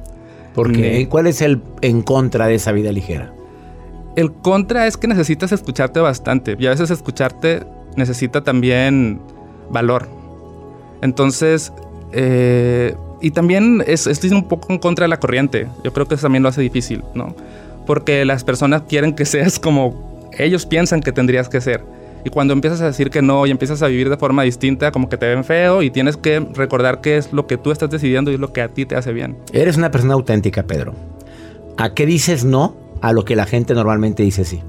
Porque, 0.55 0.97
Ni- 0.99 1.05
¿Cuál 1.05 1.27
es 1.27 1.41
el 1.41 1.61
en 1.81 2.01
contra 2.01 2.47
de 2.47 2.55
esa 2.55 2.71
vida 2.71 2.91
ligera? 2.91 3.33
El 4.15 4.31
contra 4.31 4.85
es 4.87 4.95
que 4.97 5.07
necesitas 5.07 5.51
escucharte 5.51 5.99
bastante 5.99 6.55
y 6.59 6.67
a 6.67 6.69
veces 6.69 6.91
escucharte 6.91 7.63
necesita 7.95 8.43
también 8.43 9.19
valor. 9.71 10.07
Entonces, 11.01 11.73
eh, 12.11 12.95
y 13.23 13.31
también 13.31 13.81
es, 13.87 14.05
estoy 14.05 14.31
un 14.31 14.49
poco 14.49 14.73
en 14.73 14.79
contra 14.79 15.05
de 15.05 15.07
la 15.07 15.17
corriente. 15.17 15.67
Yo 15.81 15.93
creo 15.93 16.05
que 16.05 16.15
eso 16.15 16.23
también 16.23 16.43
lo 16.43 16.49
hace 16.49 16.61
difícil, 16.61 17.03
¿no? 17.15 17.33
Porque 17.87 18.25
las 18.25 18.43
personas 18.43 18.81
quieren 18.81 19.13
que 19.13 19.23
seas 19.23 19.59
como 19.59 20.29
ellos 20.37 20.65
piensan 20.65 20.99
que 20.99 21.13
tendrías 21.13 21.47
que 21.47 21.61
ser. 21.61 21.81
Y 22.25 22.29
cuando 22.29 22.53
empiezas 22.53 22.81
a 22.81 22.85
decir 22.85 23.09
que 23.09 23.21
no 23.21 23.45
y 23.45 23.51
empiezas 23.51 23.81
a 23.81 23.87
vivir 23.87 24.09
de 24.09 24.17
forma 24.17 24.43
distinta, 24.43 24.91
como 24.91 25.07
que 25.07 25.15
te 25.15 25.25
ven 25.25 25.45
feo 25.45 25.81
y 25.81 25.89
tienes 25.89 26.17
que 26.17 26.41
recordar 26.53 26.99
qué 26.99 27.15
es 27.15 27.31
lo 27.31 27.47
que 27.47 27.57
tú 27.57 27.71
estás 27.71 27.89
decidiendo 27.89 28.29
y 28.29 28.33
es 28.33 28.41
lo 28.41 28.51
que 28.51 28.61
a 28.61 28.67
ti 28.67 28.85
te 28.85 28.97
hace 28.97 29.13
bien. 29.13 29.37
Eres 29.53 29.77
una 29.77 29.89
persona 29.89 30.15
auténtica, 30.15 30.63
Pedro. 30.63 30.93
¿A 31.77 31.93
qué 31.93 32.05
dices 32.05 32.43
no 32.43 32.75
a 32.99 33.13
lo 33.13 33.23
que 33.23 33.37
la 33.37 33.45
gente 33.45 33.73
normalmente 33.73 34.23
dice 34.23 34.43
sí? 34.43 34.59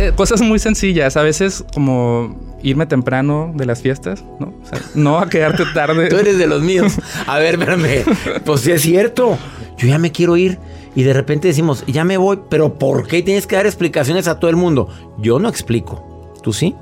Eh, 0.00 0.12
cosas 0.16 0.40
muy 0.40 0.58
sencillas, 0.58 1.18
a 1.18 1.22
veces 1.22 1.64
como 1.74 2.34
irme 2.62 2.86
temprano 2.86 3.52
de 3.54 3.66
las 3.66 3.80
fiestas, 3.80 4.24
¿no? 4.38 4.54
O 4.62 4.66
sea, 4.66 4.80
no 4.94 5.18
a 5.18 5.28
quedarte 5.28 5.64
tarde. 5.74 6.08
Tú 6.08 6.16
eres 6.16 6.38
de 6.38 6.46
los 6.46 6.62
míos. 6.62 6.96
A 7.26 7.38
ver, 7.38 7.54
espérame. 7.54 8.04
Pues 8.44 8.62
sí 8.62 8.72
es 8.72 8.82
cierto. 8.82 9.38
Yo 9.76 9.88
ya 9.88 9.98
me 9.98 10.12
quiero 10.12 10.36
ir. 10.36 10.58
Y 10.94 11.02
de 11.04 11.12
repente 11.12 11.48
decimos, 11.48 11.84
ya 11.86 12.04
me 12.04 12.16
voy. 12.16 12.40
Pero 12.48 12.74
¿por 12.74 13.06
qué 13.06 13.22
tienes 13.22 13.46
que 13.46 13.56
dar 13.56 13.66
explicaciones 13.66 14.26
a 14.28 14.38
todo 14.38 14.50
el 14.50 14.56
mundo? 14.56 14.88
Yo 15.18 15.38
no 15.38 15.48
explico. 15.48 16.34
¿Tú 16.42 16.52
sí? 16.52 16.74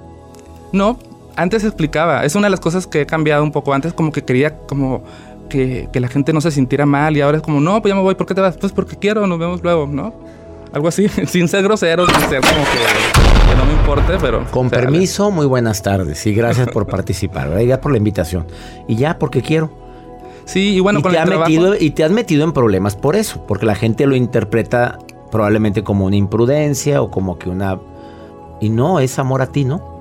No, 0.72 0.98
antes 1.36 1.64
explicaba. 1.64 2.24
Es 2.24 2.34
una 2.34 2.46
de 2.46 2.50
las 2.50 2.60
cosas 2.60 2.86
que 2.86 3.02
he 3.02 3.06
cambiado 3.06 3.42
un 3.42 3.52
poco. 3.52 3.74
Antes 3.74 3.92
como 3.92 4.12
que 4.12 4.24
quería 4.24 4.58
como 4.58 5.04
que, 5.48 5.88
que 5.92 6.00
la 6.00 6.08
gente 6.08 6.32
no 6.32 6.40
se 6.40 6.50
sintiera 6.50 6.86
mal 6.86 7.16
y 7.16 7.20
ahora 7.20 7.38
es 7.38 7.42
como, 7.42 7.60
no, 7.60 7.80
pues 7.82 7.90
ya 7.90 7.96
me 7.96 8.02
voy. 8.02 8.14
¿Por 8.14 8.26
qué 8.26 8.34
te 8.34 8.40
vas? 8.40 8.56
Pues 8.56 8.72
porque 8.72 8.96
quiero, 8.96 9.26
nos 9.26 9.38
vemos 9.38 9.62
luego, 9.62 9.86
¿no? 9.86 10.14
Algo 10.72 10.88
así, 10.88 11.08
sin 11.26 11.48
ser 11.48 11.62
grosero, 11.62 12.06
sin 12.06 12.28
ser 12.28 12.40
como 12.40 12.64
que, 12.64 13.25
que 13.48 13.56
no 13.56 13.64
me 13.64 13.72
importe, 13.72 14.12
pero... 14.20 14.44
Con 14.50 14.70
permiso, 14.70 15.30
muy 15.30 15.46
buenas 15.46 15.82
tardes. 15.82 16.26
Y 16.26 16.34
gracias 16.34 16.68
por 16.68 16.86
participar. 16.86 17.48
¿verdad? 17.48 17.62
Y 17.62 17.66
gracias 17.66 17.82
por 17.82 17.92
la 17.92 17.98
invitación. 17.98 18.46
Y 18.88 18.96
ya, 18.96 19.18
porque 19.18 19.42
quiero. 19.42 19.70
Sí, 20.44 20.76
y 20.76 20.80
bueno, 20.80 21.00
y 21.00 21.02
con 21.02 21.12
te 21.12 21.18
el 21.18 21.22
ha 21.22 21.26
trabajo- 21.26 21.50
metido 21.50 21.74
Y 21.78 21.90
te 21.90 22.04
has 22.04 22.10
metido 22.12 22.44
en 22.44 22.52
problemas 22.52 22.96
por 22.96 23.16
eso. 23.16 23.44
Porque 23.46 23.66
la 23.66 23.74
gente 23.74 24.06
lo 24.06 24.14
interpreta 24.16 24.98
probablemente 25.30 25.82
como 25.82 26.06
una 26.06 26.16
imprudencia 26.16 27.02
o 27.02 27.10
como 27.10 27.38
que 27.38 27.48
una 27.48 27.78
y 28.60 28.70
no 28.70 29.00
es 29.00 29.18
amor 29.18 29.42
a 29.42 29.46
ti, 29.48 29.64
¿no? 29.64 29.94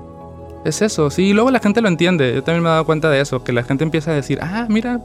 Es 0.64 0.80
eso, 0.82 1.10
sí, 1.10 1.24
y 1.26 1.32
luego 1.34 1.50
la 1.50 1.58
gente 1.60 1.80
lo 1.82 1.88
entiende. 1.88 2.32
Yo 2.34 2.42
también 2.42 2.62
me 2.62 2.68
he 2.68 2.72
dado 2.72 2.86
cuenta 2.86 3.10
de 3.10 3.20
eso, 3.20 3.44
que 3.44 3.52
la 3.52 3.62
gente 3.62 3.84
empieza 3.84 4.12
a 4.12 4.14
decir, 4.14 4.38
ah, 4.40 4.66
mira, 4.70 5.00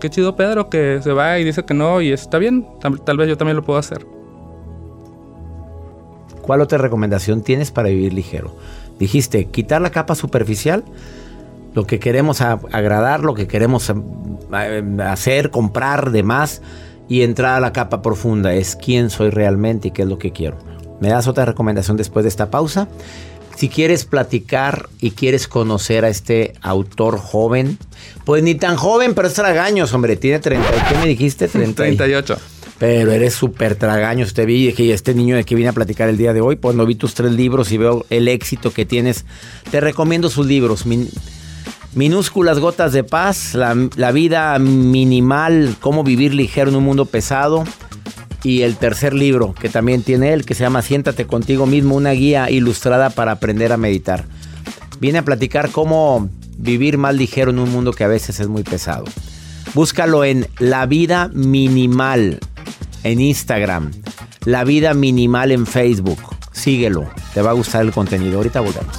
qué 0.00 0.08
chido 0.10 0.36
Pedro 0.36 0.68
que 0.70 1.00
se 1.02 1.12
va 1.12 1.38
y 1.38 1.44
dice 1.44 1.64
que 1.64 1.74
no 1.74 2.00
y 2.00 2.12
está 2.12 2.38
bien, 2.38 2.66
tal, 2.80 3.00
tal 3.00 3.16
vez 3.16 3.28
yo 3.28 3.36
también 3.36 3.56
lo 3.56 3.64
puedo 3.64 3.78
hacer. 3.78 4.06
¿Cuál 6.46 6.60
otra 6.60 6.78
recomendación 6.78 7.42
tienes 7.42 7.70
para 7.70 7.88
vivir 7.88 8.12
ligero? 8.14 8.56
Dijiste, 8.98 9.46
quitar 9.46 9.82
la 9.82 9.90
capa 9.90 10.14
superficial, 10.14 10.84
lo 11.74 11.86
que 11.86 11.98
queremos 11.98 12.40
agradar, 12.40 13.20
lo 13.20 13.34
que 13.34 13.46
queremos 13.46 13.90
eh, 13.90 14.82
hacer, 15.04 15.50
comprar, 15.50 16.10
demás, 16.12 16.62
y 17.08 17.22
entrar 17.22 17.56
a 17.56 17.60
la 17.60 17.72
capa 17.72 18.00
profunda, 18.02 18.54
es 18.54 18.74
quién 18.76 19.10
soy 19.10 19.30
realmente 19.30 19.88
y 19.88 19.90
qué 19.90 20.02
es 20.02 20.08
lo 20.08 20.18
que 20.18 20.32
quiero. 20.32 20.56
¿Me 21.00 21.08
das 21.08 21.26
otra 21.28 21.44
recomendación 21.44 21.96
después 21.96 22.24
de 22.24 22.28
esta 22.30 22.50
pausa? 22.50 22.88
Si 23.56 23.68
quieres 23.68 24.04
platicar 24.04 24.88
y 25.00 25.12
quieres 25.12 25.48
conocer 25.48 26.04
a 26.04 26.08
este 26.08 26.54
autor 26.62 27.18
joven, 27.18 27.78
pues 28.24 28.42
ni 28.42 28.54
tan 28.54 28.76
joven, 28.76 29.14
pero 29.14 29.28
es 29.28 29.34
tragaños, 29.34 29.92
hombre. 29.94 30.16
Tiene 30.16 30.40
30. 30.40 30.68
¿Qué 30.88 30.98
me 30.98 31.06
dijiste? 31.06 31.48
30 31.48 31.88
y- 31.88 31.96
38. 31.96 32.36
Pero 32.78 33.12
eres 33.12 33.34
súper 33.34 33.74
tragaños. 33.76 34.34
Te 34.34 34.46
vi 34.46 34.72
que 34.72 34.92
este 34.92 35.14
niño 35.14 35.36
de 35.36 35.44
que 35.44 35.54
vine 35.54 35.68
a 35.68 35.72
platicar 35.72 36.08
el 36.08 36.16
día 36.16 36.32
de 36.32 36.40
hoy, 36.40 36.56
cuando 36.56 36.84
vi 36.86 36.94
tus 36.94 37.14
tres 37.14 37.32
libros 37.32 37.72
y 37.72 37.78
veo 37.78 38.04
el 38.10 38.28
éxito 38.28 38.72
que 38.72 38.84
tienes, 38.84 39.24
te 39.70 39.80
recomiendo 39.80 40.28
sus 40.28 40.46
libros. 40.46 40.86
Min- 40.86 41.08
minúsculas 41.94 42.58
gotas 42.58 42.92
de 42.92 43.04
paz, 43.04 43.54
la, 43.54 43.74
la 43.96 44.12
vida 44.12 44.58
minimal, 44.58 45.76
cómo 45.80 46.04
vivir 46.04 46.34
ligero 46.34 46.70
en 46.70 46.76
un 46.76 46.84
mundo 46.84 47.06
pesado. 47.06 47.64
Y 48.42 48.62
el 48.62 48.76
tercer 48.76 49.12
libro 49.12 49.54
que 49.58 49.68
también 49.68 50.02
tiene 50.02 50.32
él, 50.32 50.44
que 50.44 50.54
se 50.54 50.62
llama 50.62 50.82
Siéntate 50.82 51.26
contigo 51.26 51.66
mismo, 51.66 51.96
una 51.96 52.12
guía 52.12 52.48
ilustrada 52.50 53.10
para 53.10 53.32
aprender 53.32 53.72
a 53.72 53.76
meditar. 53.76 54.24
Viene 55.00 55.18
a 55.18 55.24
platicar 55.24 55.70
cómo 55.70 56.28
vivir 56.56 56.96
más 56.96 57.14
ligero 57.16 57.50
en 57.50 57.58
un 57.58 57.72
mundo 57.72 57.92
que 57.92 58.04
a 58.04 58.08
veces 58.08 58.38
es 58.38 58.46
muy 58.46 58.62
pesado. 58.62 59.04
Búscalo 59.74 60.24
en 60.24 60.46
La 60.58 60.86
Vida 60.86 61.28
Minimal 61.34 62.38
en 63.02 63.20
Instagram. 63.20 63.90
La 64.44 64.64
Vida 64.64 64.94
Minimal 64.94 65.52
en 65.52 65.66
Facebook. 65.66 66.18
Síguelo. 66.52 67.08
Te 67.34 67.42
va 67.42 67.50
a 67.50 67.54
gustar 67.54 67.82
el 67.82 67.92
contenido. 67.92 68.38
Ahorita 68.38 68.60
volvemos. 68.60 68.96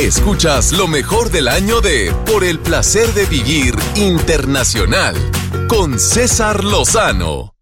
Escuchas 0.00 0.72
lo 0.72 0.88
mejor 0.88 1.30
del 1.30 1.46
año 1.46 1.82
de 1.82 2.10
Por 2.24 2.42
el 2.42 2.58
placer 2.58 3.12
de 3.12 3.26
vivir 3.26 3.74
internacional 3.96 5.14
con 5.68 6.00
César 6.00 6.64
Lozano. 6.64 7.54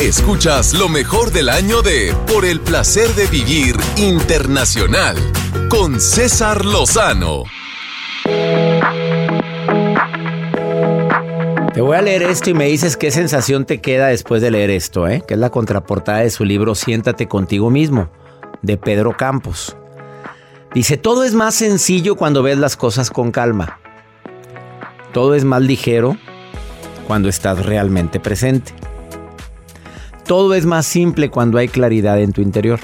Escuchas 0.00 0.74
lo 0.74 0.88
mejor 0.88 1.30
del 1.30 1.48
año 1.48 1.80
de 1.82 2.12
Por 2.26 2.44
el 2.44 2.60
placer 2.60 3.14
de 3.14 3.26
vivir 3.28 3.76
internacional 3.96 5.16
con 5.68 6.00
César 6.00 6.64
Lozano. 6.64 7.44
Te 11.72 11.80
voy 11.82 11.96
a 11.96 12.02
leer 12.02 12.24
esto 12.24 12.50
y 12.50 12.54
me 12.54 12.64
dices 12.66 12.96
qué 12.96 13.12
sensación 13.12 13.64
te 13.64 13.80
queda 13.80 14.08
después 14.08 14.42
de 14.42 14.50
leer 14.50 14.70
esto, 14.70 15.06
¿eh? 15.06 15.22
Que 15.26 15.34
es 15.34 15.40
la 15.40 15.50
contraportada 15.50 16.18
de 16.18 16.30
su 16.30 16.44
libro 16.44 16.74
Siéntate 16.74 17.28
contigo 17.28 17.70
mismo, 17.70 18.10
de 18.60 18.76
Pedro 18.76 19.16
Campos. 19.16 19.76
Dice, 20.74 20.96
todo 20.96 21.22
es 21.22 21.32
más 21.32 21.54
sencillo 21.54 22.16
cuando 22.16 22.42
ves 22.42 22.58
las 22.58 22.76
cosas 22.76 23.08
con 23.08 23.30
calma. 23.30 23.78
Todo 25.12 25.36
es 25.36 25.44
más 25.44 25.62
ligero 25.62 26.16
cuando 27.06 27.28
estás 27.28 27.64
realmente 27.64 28.18
presente. 28.18 28.72
Todo 30.26 30.54
es 30.54 30.66
más 30.66 30.86
simple 30.86 31.30
cuando 31.30 31.58
hay 31.58 31.68
claridad 31.68 32.20
en 32.20 32.32
tu 32.32 32.40
interior. 32.40 32.80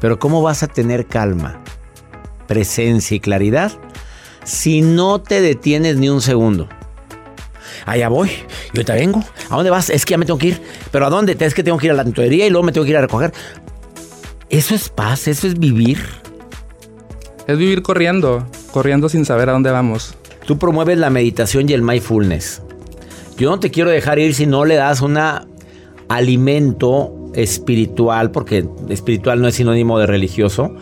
Pero 0.00 0.18
¿cómo 0.18 0.40
vas 0.40 0.62
a 0.62 0.66
tener 0.66 1.06
calma, 1.06 1.60
presencia 2.46 3.14
y 3.14 3.20
claridad 3.20 3.70
si 4.44 4.80
no 4.80 5.20
te 5.20 5.42
detienes 5.42 5.98
ni 5.98 6.08
un 6.08 6.22
segundo? 6.22 6.68
Allá 7.86 8.08
voy, 8.08 8.28
yo 8.28 8.80
ahorita 8.80 8.94
vengo. 8.94 9.24
¿A 9.50 9.56
dónde 9.56 9.70
vas? 9.70 9.90
Es 9.90 10.04
que 10.04 10.12
ya 10.12 10.18
me 10.18 10.26
tengo 10.26 10.38
que 10.38 10.48
ir. 10.48 10.62
¿Pero 10.90 11.06
a 11.06 11.10
dónde? 11.10 11.36
Es 11.38 11.54
que 11.54 11.62
tengo 11.62 11.78
que 11.78 11.86
ir 11.86 11.92
a 11.92 11.94
la 11.94 12.04
tintorería 12.04 12.46
y 12.46 12.50
luego 12.50 12.64
me 12.64 12.72
tengo 12.72 12.84
que 12.84 12.90
ir 12.90 12.96
a 12.96 13.00
recoger. 13.00 13.32
Eso 14.50 14.74
es 14.74 14.88
paz, 14.88 15.28
eso 15.28 15.46
es 15.46 15.58
vivir. 15.58 15.98
Es 17.46 17.58
vivir 17.58 17.82
corriendo, 17.82 18.46
corriendo 18.70 19.08
sin 19.08 19.24
saber 19.24 19.48
a 19.48 19.52
dónde 19.52 19.70
vamos. 19.70 20.14
Tú 20.46 20.58
promueves 20.58 20.98
la 20.98 21.10
meditación 21.10 21.68
y 21.68 21.72
el 21.72 21.82
mindfulness. 21.82 22.62
Yo 23.36 23.50
no 23.50 23.58
te 23.58 23.70
quiero 23.70 23.90
dejar 23.90 24.18
ir 24.18 24.34
si 24.34 24.46
no 24.46 24.64
le 24.64 24.74
das 24.76 25.00
un 25.00 25.18
alimento 26.08 27.30
espiritual, 27.34 28.30
porque 28.30 28.68
espiritual 28.88 29.40
no 29.40 29.48
es 29.48 29.54
sinónimo 29.54 29.98
de 29.98 30.06
religioso, 30.06 30.74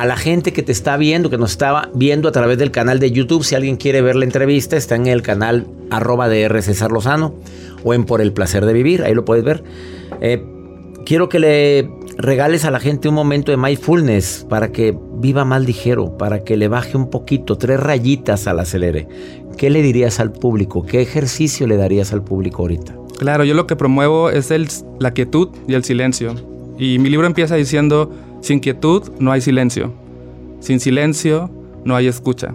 a 0.00 0.06
la 0.06 0.16
gente 0.16 0.52
que 0.52 0.62
te 0.62 0.70
está 0.70 0.96
viendo, 0.96 1.28
que 1.28 1.38
nos 1.38 1.50
estaba 1.50 1.90
viendo 1.92 2.28
a 2.28 2.32
través 2.32 2.56
del 2.56 2.70
canal 2.70 3.00
de 3.00 3.10
YouTube. 3.10 3.42
Si 3.44 3.56
alguien 3.56 3.76
quiere 3.76 4.00
ver 4.00 4.14
la 4.14 4.24
entrevista, 4.24 4.76
está 4.76 4.94
en 4.94 5.08
el 5.08 5.22
canal 5.22 5.66
arroba 5.90 6.28
de. 6.28 6.48
César 6.62 6.92
Lozano 6.92 7.34
o 7.82 7.94
en 7.94 8.04
Por 8.04 8.20
el 8.20 8.32
Placer 8.32 8.64
de 8.64 8.72
Vivir, 8.72 9.02
ahí 9.02 9.12
lo 9.14 9.24
puedes 9.24 9.44
ver. 9.44 9.64
Eh, 10.20 10.40
quiero 11.04 11.28
que 11.28 11.38
le 11.40 11.90
regales 12.16 12.64
a 12.64 12.70
la 12.70 12.78
gente 12.80 13.08
un 13.08 13.14
momento 13.14 13.50
de 13.50 13.56
mindfulness 13.56 14.46
para 14.48 14.70
que 14.70 14.96
viva 15.16 15.44
más 15.44 15.62
ligero, 15.64 16.16
para 16.16 16.44
que 16.44 16.56
le 16.56 16.68
baje 16.68 16.96
un 16.96 17.10
poquito, 17.10 17.58
tres 17.58 17.80
rayitas 17.80 18.46
al 18.46 18.60
acelere. 18.60 19.08
¿Qué 19.56 19.68
le 19.70 19.82
dirías 19.82 20.20
al 20.20 20.30
público? 20.30 20.84
¿Qué 20.86 21.00
ejercicio 21.02 21.66
le 21.66 21.76
darías 21.76 22.12
al 22.12 22.22
público 22.22 22.62
ahorita? 22.62 22.94
Claro, 23.18 23.42
yo 23.42 23.54
lo 23.54 23.66
que 23.66 23.74
promuevo 23.74 24.30
es 24.30 24.52
el- 24.52 24.68
la 25.00 25.10
quietud 25.12 25.48
y 25.66 25.74
el 25.74 25.82
silencio. 25.82 26.34
Y 26.78 27.00
mi 27.00 27.10
libro 27.10 27.26
empieza 27.26 27.56
diciendo, 27.56 28.12
sin 28.40 28.60
quietud 28.60 29.10
no 29.18 29.32
hay 29.32 29.40
silencio. 29.40 29.92
Sin 30.60 30.80
silencio 30.80 31.50
no 31.84 31.96
hay 31.96 32.06
escucha. 32.06 32.54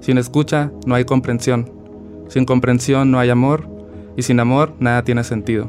Sin 0.00 0.18
escucha 0.18 0.70
no 0.86 0.94
hay 0.94 1.04
comprensión. 1.04 1.70
Sin 2.28 2.44
comprensión 2.44 3.10
no 3.10 3.18
hay 3.18 3.30
amor. 3.30 3.68
Y 4.16 4.22
sin 4.22 4.38
amor 4.38 4.72
nada 4.78 5.02
tiene 5.02 5.24
sentido. 5.24 5.68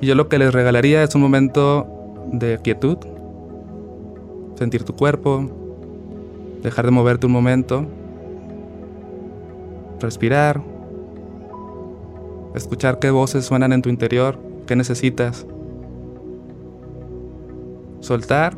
Y 0.00 0.06
yo 0.06 0.14
lo 0.14 0.28
que 0.28 0.38
les 0.38 0.52
regalaría 0.52 1.02
es 1.02 1.14
un 1.14 1.22
momento 1.22 1.86
de 2.32 2.58
quietud. 2.62 2.98
Sentir 4.56 4.84
tu 4.84 4.94
cuerpo. 4.94 5.50
Dejar 6.62 6.86
de 6.86 6.90
moverte 6.92 7.26
un 7.26 7.32
momento. 7.32 7.86
Respirar. 10.00 10.62
Escuchar 12.54 13.00
qué 13.00 13.10
voces 13.10 13.44
suenan 13.44 13.72
en 13.72 13.82
tu 13.82 13.88
interior, 13.88 14.38
qué 14.66 14.76
necesitas. 14.76 15.44
Soltar 18.04 18.54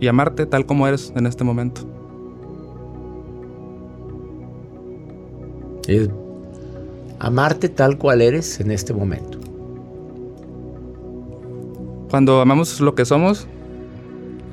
y 0.00 0.06
amarte 0.06 0.46
tal 0.46 0.64
como 0.64 0.88
eres 0.88 1.12
en 1.14 1.26
este 1.26 1.44
momento. 1.44 1.82
Es 5.86 6.08
amarte 7.18 7.68
tal 7.68 7.98
cual 7.98 8.22
eres 8.22 8.60
en 8.60 8.70
este 8.70 8.94
momento. 8.94 9.38
Cuando 12.08 12.40
amamos 12.40 12.80
lo 12.80 12.94
que 12.94 13.04
somos, 13.04 13.46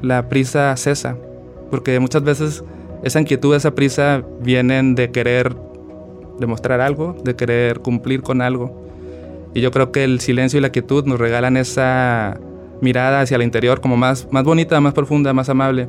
la 0.02 0.28
prisa 0.28 0.76
cesa, 0.76 1.16
porque 1.70 1.98
muchas 2.02 2.24
veces 2.24 2.66
esa 3.04 3.22
inquietud, 3.22 3.56
esa 3.56 3.72
prisa 3.72 4.26
vienen 4.42 4.94
de 4.94 5.10
querer 5.12 5.56
demostrar 6.38 6.82
algo, 6.82 7.16
de 7.24 7.38
querer 7.38 7.80
cumplir 7.80 8.24
con 8.24 8.42
algo. 8.42 8.78
Y 9.54 9.62
yo 9.62 9.72
creo 9.72 9.94
que 9.94 10.04
el 10.04 10.20
silencio 10.20 10.60
y 10.60 10.62
la 10.62 10.72
quietud 10.72 11.06
nos 11.06 11.18
regalan 11.18 11.56
esa 11.56 12.42
mirada 12.82 13.22
hacia 13.22 13.36
el 13.36 13.44
interior 13.44 13.80
como 13.80 13.96
más, 13.96 14.28
más 14.32 14.44
bonita, 14.44 14.80
más 14.82 14.94
profunda, 14.94 15.34
más 15.34 15.50
amable. 15.50 15.88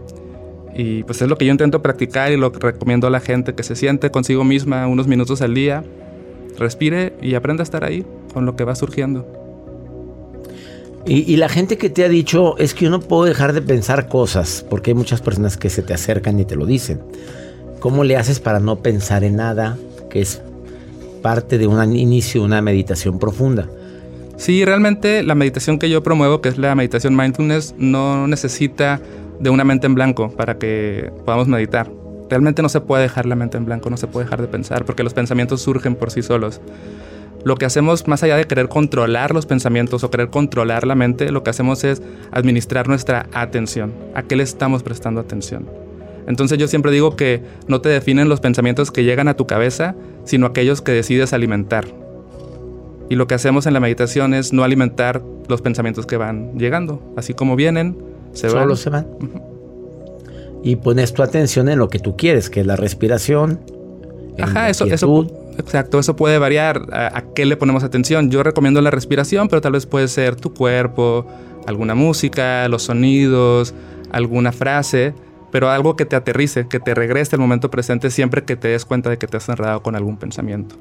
Y 0.74 1.02
pues 1.02 1.20
es 1.20 1.28
lo 1.28 1.36
que 1.36 1.44
yo 1.44 1.52
intento 1.52 1.82
practicar 1.82 2.32
y 2.32 2.36
lo 2.36 2.52
que 2.52 2.60
recomiendo 2.60 3.06
a 3.06 3.10
la 3.10 3.20
gente, 3.20 3.54
que 3.54 3.62
se 3.62 3.76
siente 3.76 4.10
consigo 4.10 4.44
misma 4.44 4.86
unos 4.86 5.06
minutos 5.06 5.42
al 5.42 5.54
día, 5.54 5.84
respire 6.58 7.14
y 7.20 7.34
aprenda 7.34 7.62
a 7.62 7.64
estar 7.64 7.84
ahí 7.84 8.06
con 8.32 8.46
lo 8.46 8.56
que 8.56 8.64
va 8.64 8.74
surgiendo. 8.74 9.26
Y, 11.04 11.34
la 11.36 11.48
gente 11.48 11.78
que 11.78 11.90
te 11.90 12.04
ha 12.04 12.08
dicho 12.08 12.56
es 12.58 12.74
que 12.74 12.84
yo 12.84 12.90
no 12.90 13.00
puedo 13.00 13.24
dejar 13.24 13.52
de 13.52 13.60
pensar 13.60 14.08
cosas, 14.08 14.64
porque 14.70 14.92
hay 14.92 14.94
muchas 14.94 15.20
personas 15.20 15.56
que 15.56 15.68
se 15.68 15.82
te 15.82 15.92
acercan 15.92 16.38
y 16.38 16.44
te 16.44 16.54
lo 16.54 16.64
dicen. 16.64 17.00
¿Cómo 17.80 18.04
le 18.04 18.16
haces 18.16 18.38
para 18.38 18.60
no 18.60 18.78
pensar 18.82 19.24
en 19.24 19.34
nada, 19.34 19.76
que 20.10 20.20
es 20.20 20.42
parte 21.20 21.58
de 21.58 21.66
un 21.66 21.96
inicio 21.96 22.44
una 22.44 22.62
meditación 22.62 23.18
profunda? 23.18 23.68
Sí, 24.42 24.64
realmente 24.64 25.22
la 25.22 25.36
meditación 25.36 25.78
que 25.78 25.88
yo 25.88 26.02
promuevo, 26.02 26.40
que 26.40 26.48
es 26.48 26.58
la 26.58 26.74
meditación 26.74 27.14
mindfulness, 27.14 27.76
no 27.78 28.26
necesita 28.26 29.00
de 29.38 29.50
una 29.50 29.62
mente 29.62 29.86
en 29.86 29.94
blanco 29.94 30.32
para 30.32 30.58
que 30.58 31.12
podamos 31.24 31.46
meditar. 31.46 31.88
Realmente 32.28 32.60
no 32.60 32.68
se 32.68 32.80
puede 32.80 33.04
dejar 33.04 33.24
la 33.24 33.36
mente 33.36 33.56
en 33.56 33.66
blanco, 33.66 33.88
no 33.88 33.96
se 33.96 34.08
puede 34.08 34.24
dejar 34.24 34.40
de 34.40 34.48
pensar, 34.48 34.84
porque 34.84 35.04
los 35.04 35.14
pensamientos 35.14 35.62
surgen 35.62 35.94
por 35.94 36.10
sí 36.10 36.22
solos. 36.22 36.60
Lo 37.44 37.54
que 37.54 37.66
hacemos, 37.66 38.08
más 38.08 38.24
allá 38.24 38.36
de 38.36 38.46
querer 38.46 38.68
controlar 38.68 39.32
los 39.32 39.46
pensamientos 39.46 40.02
o 40.02 40.10
querer 40.10 40.28
controlar 40.28 40.88
la 40.88 40.96
mente, 40.96 41.30
lo 41.30 41.44
que 41.44 41.50
hacemos 41.50 41.84
es 41.84 42.02
administrar 42.32 42.88
nuestra 42.88 43.28
atención. 43.32 43.92
¿A 44.16 44.24
qué 44.24 44.34
le 44.34 44.42
estamos 44.42 44.82
prestando 44.82 45.20
atención? 45.20 45.70
Entonces 46.26 46.58
yo 46.58 46.66
siempre 46.66 46.90
digo 46.90 47.14
que 47.14 47.44
no 47.68 47.80
te 47.80 47.90
definen 47.90 48.28
los 48.28 48.40
pensamientos 48.40 48.90
que 48.90 49.04
llegan 49.04 49.28
a 49.28 49.34
tu 49.34 49.46
cabeza, 49.46 49.94
sino 50.24 50.46
aquellos 50.46 50.82
que 50.82 50.90
decides 50.90 51.32
alimentar. 51.32 52.01
Y 53.12 53.14
lo 53.14 53.26
que 53.26 53.34
hacemos 53.34 53.66
en 53.66 53.74
la 53.74 53.80
meditación 53.80 54.32
es 54.32 54.54
no 54.54 54.64
alimentar 54.64 55.20
los 55.46 55.60
pensamientos 55.60 56.06
que 56.06 56.16
van 56.16 56.58
llegando. 56.58 57.02
Así 57.14 57.34
como 57.34 57.56
vienen, 57.56 57.94
se 58.32 58.46
van. 58.46 58.62
Solo 58.62 58.74
se 58.74 58.88
van. 58.88 59.06
Y 60.64 60.76
pones 60.76 61.12
tu 61.12 61.22
atención 61.22 61.68
en 61.68 61.78
lo 61.78 61.90
que 61.90 61.98
tú 61.98 62.16
quieres, 62.16 62.48
que 62.48 62.60
es 62.60 62.66
la 62.66 62.74
respiración. 62.74 63.60
Ajá, 64.40 64.60
la 64.60 64.70
eso, 64.70 64.86
quietud. 64.86 65.26
eso, 65.26 65.54
exacto, 65.58 65.98
eso 65.98 66.16
puede 66.16 66.38
variar 66.38 66.86
a, 66.90 67.18
a 67.18 67.34
qué 67.34 67.44
le 67.44 67.58
ponemos 67.58 67.84
atención. 67.84 68.30
Yo 68.30 68.42
recomiendo 68.42 68.80
la 68.80 68.90
respiración, 68.90 69.48
pero 69.48 69.60
tal 69.60 69.72
vez 69.72 69.84
puede 69.84 70.08
ser 70.08 70.36
tu 70.36 70.54
cuerpo, 70.54 71.26
alguna 71.66 71.94
música, 71.94 72.66
los 72.68 72.84
sonidos, 72.84 73.74
alguna 74.10 74.52
frase, 74.52 75.12
pero 75.50 75.68
algo 75.68 75.96
que 75.96 76.06
te 76.06 76.16
aterrice, 76.16 76.66
que 76.66 76.80
te 76.80 76.94
regrese 76.94 77.36
al 77.36 77.42
momento 77.42 77.70
presente 77.70 78.10
siempre 78.10 78.44
que 78.44 78.56
te 78.56 78.68
des 78.68 78.86
cuenta 78.86 79.10
de 79.10 79.18
que 79.18 79.26
te 79.26 79.36
has 79.36 79.50
enredado 79.50 79.82
con 79.82 79.96
algún 79.96 80.16
pensamiento. 80.16 80.76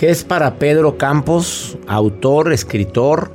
¿Qué 0.00 0.08
es 0.08 0.24
para 0.24 0.54
Pedro 0.54 0.96
Campos, 0.96 1.76
autor, 1.86 2.54
escritor? 2.54 3.32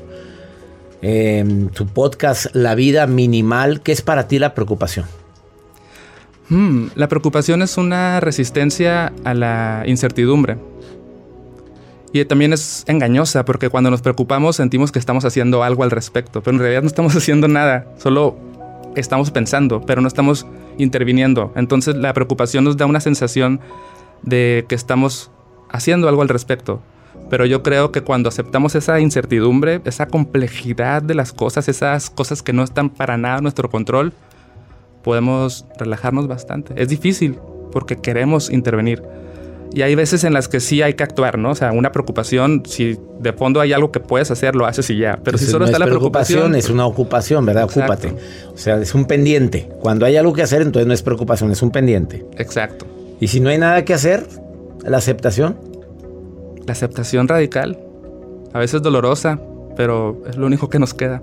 em, 1.03 1.69
tu 1.69 1.85
podcast 1.85 2.47
La 2.55 2.73
vida 2.73 3.05
minimal. 3.05 3.81
¿Qué 3.81 3.91
es 3.91 4.01
para 4.01 4.27
ti 4.27 4.39
la 4.39 4.55
preocupación? 4.55 5.05
Hmm, 6.49 6.87
la 6.95 7.07
preocupación 7.07 7.61
es 7.61 7.77
una 7.77 8.19
resistencia 8.19 9.13
a 9.23 9.35
la 9.35 9.83
incertidumbre. 9.85 10.57
Y 12.11 12.25
también 12.25 12.51
es 12.51 12.83
engañosa 12.87 13.45
porque 13.45 13.69
cuando 13.69 13.91
nos 13.91 14.01
preocupamos 14.01 14.55
sentimos 14.55 14.91
que 14.91 14.97
estamos 14.97 15.23
haciendo 15.23 15.61
algo 15.61 15.83
al 15.83 15.91
respecto, 15.91 16.41
pero 16.41 16.55
en 16.55 16.61
realidad 16.61 16.81
no 16.81 16.87
estamos 16.87 17.15
haciendo 17.15 17.47
nada, 17.47 17.85
solo 17.99 18.37
estamos 18.95 19.29
pensando, 19.29 19.81
pero 19.85 20.01
no 20.01 20.07
estamos 20.07 20.47
interviniendo. 20.79 21.53
Entonces 21.55 21.95
la 21.95 22.11
preocupación 22.13 22.63
nos 22.63 22.75
da 22.75 22.87
una 22.87 23.01
sensación 23.01 23.59
de 24.23 24.65
que 24.67 24.73
estamos 24.73 25.29
haciendo 25.75 26.09
algo 26.09 26.21
al 26.21 26.29
respecto. 26.29 26.81
Pero 27.29 27.45
yo 27.45 27.63
creo 27.63 27.91
que 27.91 28.01
cuando 28.01 28.29
aceptamos 28.29 28.75
esa 28.75 28.99
incertidumbre, 28.99 29.81
esa 29.85 30.07
complejidad 30.07 31.01
de 31.01 31.15
las 31.15 31.33
cosas, 31.33 31.67
esas 31.67 32.09
cosas 32.09 32.43
que 32.43 32.53
no 32.53 32.63
están 32.63 32.89
para 32.89 33.17
nada 33.17 33.37
a 33.37 33.41
nuestro 33.41 33.69
control, 33.69 34.13
podemos 35.03 35.65
relajarnos 35.77 36.27
bastante. 36.27 36.73
Es 36.81 36.89
difícil 36.89 37.39
porque 37.71 37.97
queremos 37.97 38.49
intervenir. 38.51 39.01
Y 39.73 39.81
hay 39.81 39.93
veces 39.95 40.23
en 40.23 40.33
las 40.33 40.47
que 40.47 40.61
sí 40.61 40.81
hay 40.81 40.93
que 40.93 41.03
actuar, 41.03 41.37
¿no? 41.37 41.51
O 41.51 41.55
sea, 41.55 41.73
una 41.73 41.91
preocupación, 41.91 42.63
si 42.65 42.97
de 43.19 43.33
fondo 43.33 43.59
hay 43.59 43.73
algo 43.73 43.91
que 43.91 43.99
puedes 43.99 44.31
hacer, 44.31 44.55
lo 44.55 44.65
haces 44.65 44.89
y 44.89 44.97
ya. 44.97 45.19
Pero 45.21 45.37
si 45.37 45.45
solo 45.45 45.59
no 45.59 45.65
está 45.65 45.75
es 45.75 45.79
la 45.79 45.85
preocupación, 45.87 46.55
es 46.55 46.69
una 46.69 46.85
ocupación, 46.85 47.45
¿verdad? 47.45 47.63
Exacto. 47.63 48.07
Ocúpate. 48.07 48.23
O 48.53 48.57
sea, 48.57 48.77
es 48.77 48.95
un 48.95 49.05
pendiente. 49.05 49.67
Cuando 49.81 50.05
hay 50.05 50.15
algo 50.15 50.31
que 50.31 50.43
hacer, 50.43 50.61
entonces 50.61 50.87
no 50.87 50.93
es 50.93 51.01
preocupación, 51.01 51.51
es 51.51 51.61
un 51.61 51.71
pendiente. 51.71 52.25
Exacto. 52.37 52.85
Y 53.19 53.27
si 53.27 53.41
no 53.41 53.49
hay 53.49 53.57
nada 53.57 53.83
que 53.83 53.93
hacer, 53.93 54.25
la 54.85 54.97
aceptación. 54.97 55.57
La 56.65 56.73
aceptación 56.73 57.27
radical, 57.27 57.77
a 58.53 58.59
veces 58.59 58.81
dolorosa, 58.81 59.39
pero 59.77 60.23
es 60.27 60.35
lo 60.35 60.47
único 60.47 60.69
que 60.69 60.79
nos 60.79 60.93
queda. 60.93 61.21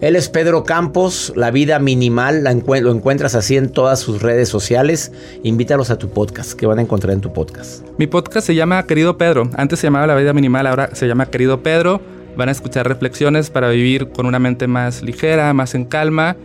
Él 0.00 0.14
es 0.14 0.28
Pedro 0.28 0.62
Campos, 0.62 1.32
La 1.34 1.50
Vida 1.50 1.78
Minimal, 1.78 2.44
la 2.44 2.52
lo 2.52 2.92
encuentras 2.92 3.34
así 3.34 3.56
en 3.56 3.70
todas 3.70 3.98
sus 3.98 4.22
redes 4.22 4.48
sociales. 4.48 5.10
Invítalos 5.42 5.90
a 5.90 5.98
tu 5.98 6.10
podcast, 6.10 6.52
que 6.52 6.66
van 6.66 6.78
a 6.78 6.82
encontrar 6.82 7.14
en 7.14 7.20
tu 7.20 7.32
podcast. 7.32 7.84
Mi 7.98 8.06
podcast 8.06 8.46
se 8.46 8.54
llama 8.54 8.86
Querido 8.86 9.18
Pedro. 9.18 9.50
Antes 9.56 9.80
se 9.80 9.88
llamaba 9.88 10.06
La 10.06 10.14
Vida 10.14 10.32
Minimal, 10.32 10.68
ahora 10.68 10.90
se 10.92 11.08
llama 11.08 11.26
Querido 11.26 11.62
Pedro. 11.62 12.00
Van 12.36 12.48
a 12.48 12.52
escuchar 12.52 12.86
reflexiones 12.86 13.50
para 13.50 13.70
vivir 13.70 14.10
con 14.10 14.26
una 14.26 14.38
mente 14.38 14.68
más 14.68 15.02
ligera, 15.02 15.52
más 15.52 15.74
en 15.74 15.84
calma 15.84 16.36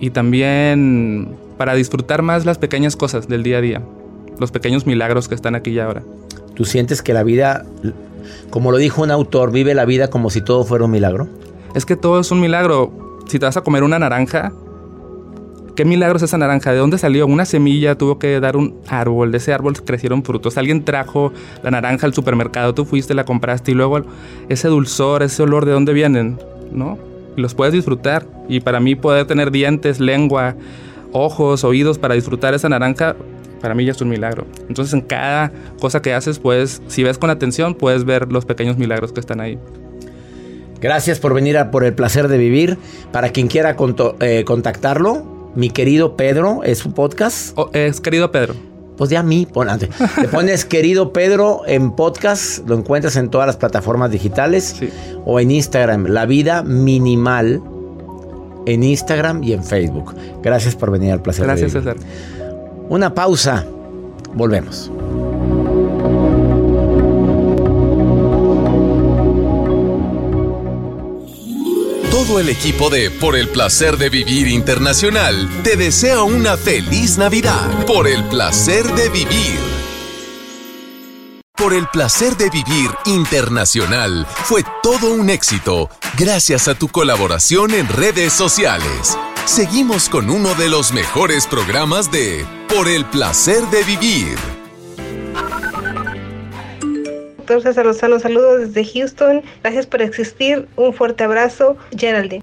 y 0.00 0.10
también 0.10 1.36
para 1.58 1.74
disfrutar 1.74 2.22
más 2.22 2.46
las 2.46 2.58
pequeñas 2.58 2.96
cosas 2.96 3.28
del 3.28 3.42
día 3.42 3.58
a 3.58 3.60
día, 3.60 3.82
los 4.38 4.50
pequeños 4.50 4.86
milagros 4.86 5.28
que 5.28 5.34
están 5.34 5.54
aquí 5.54 5.70
y 5.70 5.78
ahora. 5.78 6.02
¿Tú 6.54 6.64
sientes 6.64 7.02
que 7.02 7.12
la 7.12 7.22
vida, 7.22 7.64
como 8.50 8.70
lo 8.70 8.76
dijo 8.76 9.02
un 9.02 9.10
autor, 9.10 9.50
vive 9.50 9.74
la 9.74 9.84
vida 9.84 10.08
como 10.08 10.30
si 10.30 10.40
todo 10.40 10.64
fuera 10.64 10.84
un 10.84 10.90
milagro? 10.90 11.28
Es 11.74 11.84
que 11.84 11.96
todo 11.96 12.20
es 12.20 12.30
un 12.30 12.40
milagro. 12.40 13.20
Si 13.28 13.38
te 13.38 13.46
vas 13.46 13.56
a 13.56 13.62
comer 13.62 13.82
una 13.82 13.98
naranja, 13.98 14.52
¿qué 15.74 15.84
milagro 15.84 16.16
es 16.16 16.22
esa 16.22 16.38
naranja? 16.38 16.72
¿De 16.72 16.78
dónde 16.78 16.98
salió? 16.98 17.26
Una 17.26 17.44
semilla 17.44 17.96
tuvo 17.96 18.18
que 18.18 18.38
dar 18.38 18.56
un 18.56 18.76
árbol, 18.86 19.32
de 19.32 19.38
ese 19.38 19.52
árbol 19.52 19.74
crecieron 19.82 20.22
frutos. 20.22 20.56
Alguien 20.56 20.84
trajo 20.84 21.32
la 21.62 21.72
naranja 21.72 22.06
al 22.06 22.14
supermercado, 22.14 22.74
tú 22.74 22.84
fuiste, 22.84 23.14
la 23.14 23.24
compraste 23.24 23.72
y 23.72 23.74
luego 23.74 24.02
ese 24.48 24.68
dulzor, 24.68 25.22
ese 25.22 25.42
olor, 25.42 25.64
¿de 25.64 25.72
dónde 25.72 25.92
vienen? 25.92 26.38
¿No? 26.70 26.98
Y 27.36 27.40
los 27.40 27.54
puedes 27.54 27.74
disfrutar. 27.74 28.26
Y 28.48 28.60
para 28.60 28.78
mí 28.78 28.94
poder 28.94 29.26
tener 29.26 29.50
dientes, 29.50 29.98
lengua, 29.98 30.54
ojos, 31.12 31.64
oídos 31.64 31.98
para 31.98 32.14
disfrutar 32.14 32.54
esa 32.54 32.68
naranja, 32.68 33.16
para 33.64 33.74
mí 33.74 33.84
ya 33.86 33.92
es 33.92 34.00
un 34.02 34.10
milagro. 34.10 34.44
Entonces 34.68 34.92
en 34.92 35.00
cada 35.00 35.50
cosa 35.80 36.02
que 36.02 36.12
haces, 36.12 36.38
pues, 36.38 36.82
si 36.86 37.02
ves 37.02 37.16
con 37.16 37.30
atención, 37.30 37.74
puedes 37.74 38.04
ver 38.04 38.30
los 38.30 38.44
pequeños 38.44 38.76
milagros 38.76 39.12
que 39.14 39.20
están 39.20 39.40
ahí. 39.40 39.58
Gracias 40.82 41.18
por 41.18 41.32
venir 41.32 41.56
a 41.56 41.70
Por 41.70 41.82
el 41.84 41.94
Placer 41.94 42.28
de 42.28 42.36
Vivir. 42.36 42.76
Para 43.10 43.30
quien 43.30 43.48
quiera 43.48 43.74
conto- 43.74 44.16
eh, 44.20 44.44
contactarlo, 44.46 45.52
mi 45.54 45.70
querido 45.70 46.14
Pedro, 46.16 46.62
es 46.62 46.78
su 46.78 46.92
podcast. 46.92 47.56
Oh, 47.58 47.70
es 47.72 48.00
querido 48.02 48.30
Pedro. 48.30 48.54
Pues 48.98 49.08
ya 49.08 49.20
a 49.20 49.22
mí, 49.22 49.46
pon- 49.50 49.70
ante- 49.70 49.88
le 50.20 50.28
pones 50.28 50.64
querido 50.66 51.12
Pedro 51.14 51.62
en 51.66 51.92
podcast, 51.92 52.68
lo 52.68 52.76
encuentras 52.76 53.16
en 53.16 53.30
todas 53.30 53.46
las 53.46 53.56
plataformas 53.56 54.10
digitales 54.10 54.76
Sí. 54.78 54.90
o 55.24 55.40
en 55.40 55.50
Instagram, 55.52 56.04
La 56.06 56.26
Vida 56.26 56.62
Minimal, 56.62 57.62
en 58.66 58.82
Instagram 58.82 59.42
y 59.42 59.52
en 59.54 59.64
Facebook. 59.64 60.14
Gracias 60.42 60.76
por 60.76 60.90
venir 60.90 61.12
al 61.12 61.22
Placer 61.22 61.44
Gracias, 61.46 61.72
de 61.72 61.80
Vivir. 61.80 61.94
César. 61.94 62.43
Una 62.88 63.14
pausa, 63.14 63.66
volvemos. 64.34 64.90
Todo 72.10 72.40
el 72.40 72.48
equipo 72.50 72.90
de 72.90 73.10
Por 73.10 73.36
el 73.36 73.48
placer 73.48 73.96
de 73.96 74.10
vivir 74.10 74.48
internacional 74.48 75.48
te 75.62 75.76
desea 75.76 76.22
una 76.22 76.56
feliz 76.56 77.16
Navidad. 77.16 77.86
Por 77.86 78.06
el 78.06 78.22
placer 78.24 78.84
de 78.94 79.08
vivir. 79.08 79.58
Por 81.56 81.72
el 81.72 81.86
placer 81.88 82.36
de 82.36 82.50
vivir 82.50 82.90
internacional 83.06 84.26
fue 84.44 84.62
todo 84.82 85.14
un 85.14 85.30
éxito 85.30 85.88
gracias 86.18 86.68
a 86.68 86.74
tu 86.74 86.88
colaboración 86.88 87.72
en 87.72 87.88
redes 87.88 88.32
sociales. 88.32 89.16
Seguimos 89.46 90.08
con 90.08 90.30
uno 90.30 90.54
de 90.54 90.70
los 90.70 90.94
mejores 90.94 91.46
programas 91.46 92.10
de 92.10 92.46
Por 92.66 92.88
el 92.88 93.04
placer 93.04 93.60
de 93.70 93.84
vivir. 93.84 94.38
Doctor 97.36 97.60
César 97.60 97.84
Lozano, 97.84 98.18
saludos 98.18 98.60
desde 98.60 98.90
Houston. 98.90 99.42
Gracias 99.62 99.86
por 99.86 100.00
existir. 100.00 100.66
Un 100.76 100.94
fuerte 100.94 101.24
abrazo, 101.24 101.76
Geraldine. 101.94 102.42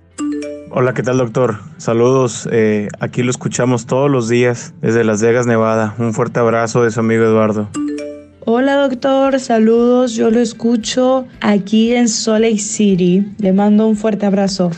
Hola, 0.70 0.94
¿qué 0.94 1.02
tal 1.02 1.18
doctor? 1.18 1.58
Saludos, 1.78 2.48
eh, 2.52 2.88
aquí 3.00 3.24
lo 3.24 3.32
escuchamos 3.32 3.88
todos 3.88 4.10
los 4.10 4.30
días 4.30 4.76
desde 4.82 5.04
Las 5.04 5.24
Vegas, 5.24 5.48
Nevada. 5.48 5.96
Un 5.98 6.14
fuerte 6.14 6.40
abrazo 6.40 6.84
de 6.84 6.92
su 6.92 7.00
amigo 7.00 7.24
Eduardo. 7.24 7.68
Hola 8.46 8.76
doctor, 8.76 9.40
saludos, 9.40 10.14
yo 10.14 10.30
lo 10.30 10.40
escucho 10.40 11.26
aquí 11.42 11.96
en 11.96 12.08
Salt 12.08 12.44
Lake 12.44 12.60
City. 12.60 13.26
Le 13.40 13.54
mando 13.54 13.88
un 13.88 13.98
fuerte 13.98 14.28
abrazo. 14.28 14.70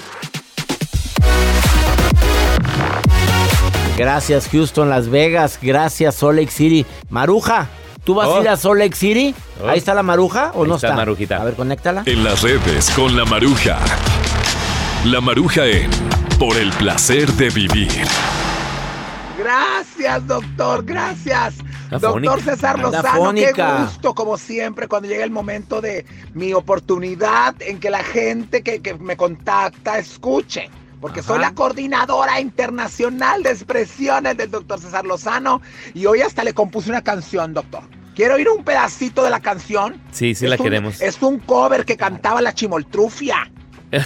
Gracias 3.98 4.48
Houston, 4.50 4.90
Las 4.90 5.10
Vegas, 5.10 5.60
gracias 5.62 6.16
Salt 6.16 6.38
Lake 6.40 6.52
City. 6.52 6.86
Maruja, 7.10 7.68
¿tú 8.04 8.16
vas 8.16 8.28
a 8.28 8.32
Oh. 8.32 8.42
ir 8.42 8.50
a 8.50 8.58
Salt 8.58 8.80
Lake 8.80 8.96
City? 8.96 9.36
Oh. 9.64 9.68
¿Ahí 9.68 9.78
está 9.78 9.94
la 9.94 10.02
Maruja 10.04 10.52
o 10.56 10.64
Ahí 10.64 10.70
no 10.70 10.76
está 10.76 10.88
está? 10.88 10.98
Marujita. 10.98 11.38
A 11.42 11.44
ver, 11.44 11.54
conéctala. 11.56 12.04
En 12.06 12.24
las 12.24 12.42
redes 12.42 12.90
con 12.92 13.16
la 13.16 13.26
maruja. 13.26 13.78
La 15.06 15.22
maruja 15.22 15.66
en 15.68 15.92
Por 16.40 16.58
el 16.58 16.72
placer 16.72 17.32
de 17.34 17.50
vivir. 17.52 17.90
Gracias, 19.38 20.26
doctor, 20.28 20.84
gracias. 20.84 21.56
Doctor 21.92 22.42
César 22.42 22.80
Lozano, 22.80 23.34
qué 23.34 23.52
gusto, 23.54 24.16
como 24.16 24.38
siempre, 24.38 24.88
cuando 24.88 25.08
llega 25.08 25.24
el 25.24 25.30
momento 25.30 25.80
de 25.80 26.06
mi 26.34 26.54
oportunidad 26.54 27.54
en 27.60 27.80
que 27.80 27.92
la 27.92 28.04
gente 28.04 28.64
que, 28.64 28.82
que 28.82 28.96
me 28.96 29.16
contacta 29.16 30.00
escuche. 30.00 30.70
Porque 31.04 31.22
soy 31.22 31.38
la 31.40 31.54
coordinadora 31.54 32.40
internacional 32.40 33.44
de 33.44 33.50
expresiones 33.52 34.38
del 34.38 34.50
doctor 34.50 34.80
César 34.80 35.04
Lozano 35.04 35.62
y 35.94 36.06
hoy 36.06 36.22
hasta 36.22 36.46
le 36.46 36.54
compuse 36.54 36.90
una 36.90 37.02
canción, 37.04 37.54
doctor. 37.54 37.84
Quiero 38.16 38.36
oír 38.36 38.48
un 38.48 38.64
pedacito 38.64 39.22
de 39.22 39.30
la 39.30 39.42
canción. 39.42 40.02
Sí, 40.14 40.34
sí 40.34 40.46
Es 40.46 40.50
la 40.50 40.56
un- 40.56 40.64
queremos. 40.64 41.02
Es 41.02 41.22
un 41.22 41.40
cover 41.40 41.84
que 41.84 41.98
cantaba 41.98 42.42
la 42.42 42.54
chimoltrufia. 42.54 43.52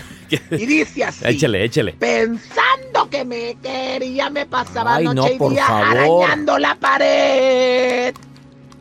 Y 0.51 0.65
dice 0.65 1.03
así. 1.05 1.23
échale, 1.25 1.63
échale. 1.63 1.93
Pensando 1.93 3.09
que 3.09 3.23
me 3.23 3.55
quería, 3.61 4.29
me 4.31 4.45
pasaba 4.47 4.95
Ay, 4.95 5.05
no, 5.05 5.13
noche 5.13 5.37
y 5.39 5.49
día 5.51 5.65
favor. 5.67 5.85
arañando 6.25 6.57
la 6.57 6.75
pared. 6.75 8.13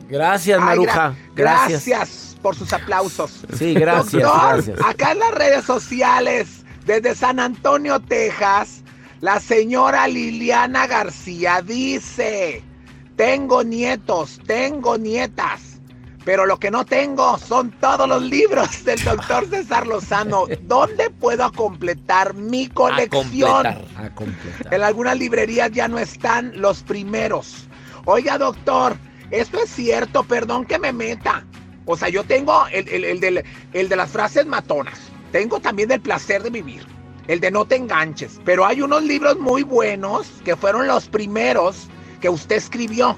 Gracias 0.09 0.59
Ay, 0.59 0.65
Maruja, 0.65 1.11
gra- 1.11 1.15
gracias. 1.35 1.85
gracias 1.87 2.37
por 2.41 2.55
sus 2.55 2.73
aplausos. 2.73 3.45
Sí, 3.57 3.73
gracias, 3.75 4.23
Doctor, 4.23 4.53
gracias. 4.65 4.79
acá 4.83 5.11
en 5.13 5.19
las 5.19 5.31
redes 5.35 5.63
sociales, 5.65 6.56
desde 6.87 7.13
San 7.13 7.39
Antonio, 7.39 7.99
Texas, 7.99 8.83
la 9.21 9.39
señora 9.39 10.07
Liliana 10.07 10.87
García 10.87 11.61
dice, 11.61 12.63
tengo 13.15 13.63
nietos, 13.63 14.39
tengo 14.47 14.97
nietas, 14.97 15.79
Pero 16.25 16.45
lo 16.45 16.59
que 16.59 16.71
no 16.71 16.85
tengo 16.85 17.37
son 17.37 17.71
todos 17.79 18.05
los 18.07 18.21
libros 18.21 18.83
del 18.83 19.01
doctor 19.03 19.45
César 19.49 19.87
Lozano. 19.87 20.43
¿Dónde 20.63 21.09
puedo 21.09 21.49
completar 21.53 22.33
mi 22.33 22.67
colección? 22.67 23.65
A 23.65 23.73
completar, 23.75 24.05
a 24.05 24.09
completar. 24.15 24.73
En 24.73 24.83
algunas 24.83 25.17
librerías 25.17 25.71
ya 25.71 25.87
no 25.87 25.97
están 25.99 26.51
los 26.59 26.83
primeros. 26.83 27.67
Oiga, 28.03 28.37
doctor, 28.37 28.97
esto 29.31 29.57
es 29.63 29.69
cierto, 29.69 30.23
perdón 30.25 30.65
que 30.65 30.79
me 30.79 30.91
meta. 30.91 31.45
O 31.85 31.95
sea, 31.95 32.09
yo 32.09 32.25
tengo 32.25 32.67
el, 32.73 32.87
el- 32.89 33.05
el 33.05 33.19
del- 33.21 33.43
el 33.71 33.87
de 33.87 33.95
las 33.95 34.09
frases 34.11 34.45
matonas. 34.45 34.99
Tengo 35.31 35.59
también 35.59 35.89
del 35.89 36.01
placer 36.01 36.43
de 36.43 36.49
vivir. 36.49 36.85
El 37.27 37.39
de 37.39 37.51
no 37.51 37.65
te 37.65 37.75
enganches. 37.75 38.39
Pero 38.45 38.65
hay 38.65 38.81
unos 38.81 39.03
libros 39.03 39.37
muy 39.37 39.63
buenos 39.63 40.27
que 40.45 40.55
fueron 40.55 40.87
los 40.87 41.07
primeros 41.09 41.87
que 42.21 42.29
usted 42.29 42.55
escribió 42.55 43.17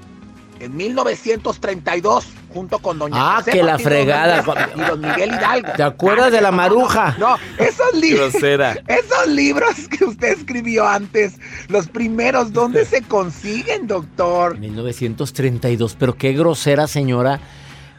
en 0.60 0.76
1932 0.76 2.26
junto 2.54 2.80
con 2.80 2.98
doña 3.00 3.16
Ah, 3.18 3.36
José 3.38 3.52
que 3.52 3.64
la 3.64 3.78
fregada. 3.78 4.44
Y 4.76 4.80
don 4.82 5.00
Miguel 5.02 5.30
Hidalgo. 5.30 5.72
¿Te 5.78 5.84
acuerdas 5.84 6.32
de 6.32 6.42
la 6.42 6.52
maruja? 6.52 7.16
No, 7.20 7.38
esos 7.58 7.94
libros. 7.94 8.32
Grosera. 8.34 8.78
Esos 8.88 9.28
libros 9.28 9.88
que 9.88 10.06
usted 10.06 10.30
escribió 10.30 10.88
antes, 10.88 11.36
los 11.68 11.88
primeros, 11.88 12.52
¿dónde 12.52 12.86
se 12.86 13.04
consiguen, 13.04 13.88
doctor? 13.88 14.58
1932, 14.58 15.96
pero 16.00 16.16
qué 16.18 16.34
grosera 16.34 16.88
señora. 16.88 17.40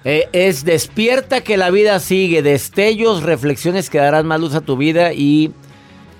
Eh, 0.04 0.28
es 0.32 0.64
despierta 0.64 1.42
que 1.42 1.56
la 1.56 1.70
vida 1.70 1.98
sigue, 2.00 2.42
destellos, 2.42 3.22
reflexiones 3.22 3.90
que 3.90 3.98
darán 3.98 4.26
más 4.26 4.40
luz 4.40 4.54
a 4.54 4.62
tu 4.62 4.76
vida 4.76 5.12
y 5.12 5.52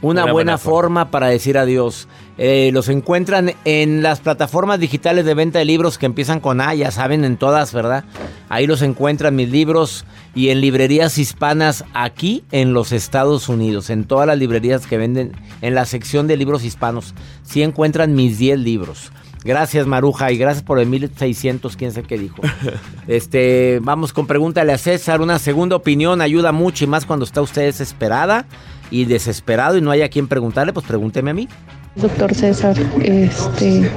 una, 0.03 0.31
buena, 0.33 0.59
forma 0.59 1.11
para 1.11 1.29
decir 1.29 1.59
adiós. 1.59 2.09
Eh, 2.39 2.71
los 2.73 2.89
encuentran 2.89 3.53
en 3.65 4.03
las 4.03 4.21
plataformas 4.21 4.81
digitales 4.81 5.27
de 5.27 5.35
venta 5.35 5.59
de 5.59 5.67
libros 5.67 5.99
que 5.99 6.07
empiezan 6.07 6.41
con 6.41 6.61
A, 6.61 6.75
ya 6.75 6.91
saben, 6.91 7.25
en 7.25 7.37
todas, 7.37 7.75
¿verdad? 7.75 8.05
Ahí 8.49 8.67
los 8.67 8.81
encuentran 8.81 9.37
mis 9.37 9.51
libros 9.51 10.07
y 10.35 10.49
en 10.49 10.61
librerías 10.61 11.19
hispanas 11.19 11.85
aquí 11.93 12.45
en 12.51 12.73
los 12.73 12.93
Estados 12.93 13.49
Unidos, 13.49 13.91
en 13.91 14.05
todas 14.05 14.27
las 14.27 14.39
librerías 14.39 14.87
que 14.87 14.97
venden 14.97 15.33
en 15.61 15.75
la 15.75 15.85
sección 15.85 16.27
de 16.27 16.39
libros 16.39 16.65
hispanos, 16.65 17.15
sí 17.43 17.63
encuentran 17.63 18.15
mis 18.15 18.39
10 18.39 18.59
libros. 18.59 19.13
Gracias 19.45 19.87
Maruja 19.87 20.31
y 20.33 20.37
gracias 20.37 20.63
por 20.63 20.79
el 20.79 20.87
1600, 20.87 21.77
quién 21.77 21.93
sé 21.93 22.03
qué 22.03 22.19
dijo. 22.19 22.43
Este, 23.09 23.81
vamos 23.83 24.13
con 24.13 24.27
pregúntale 24.27 24.73
a 24.73 24.79
César, 24.79 25.21
una 25.21 25.41
segunda 25.41 25.75
opinión 25.75 26.21
ayuda 26.21 26.53
mucho 26.53 26.85
y 26.85 26.87
más 26.87 27.07
cuando 27.07 27.25
está 27.25 27.43
usted 27.43 27.63
desesperada 27.63 28.47
y 28.91 29.05
desesperado 29.05 29.77
y 29.77 29.81
no 29.81 29.91
hay 29.91 30.03
a 30.03 30.09
quien 30.09 30.29
preguntarle, 30.29 30.73
pues 30.73 30.87
pregúnteme 30.87 31.31
a 31.31 31.35
mí. 31.35 31.49
Doctor 31.97 32.33
César, 32.35 32.77
este, 33.03 33.91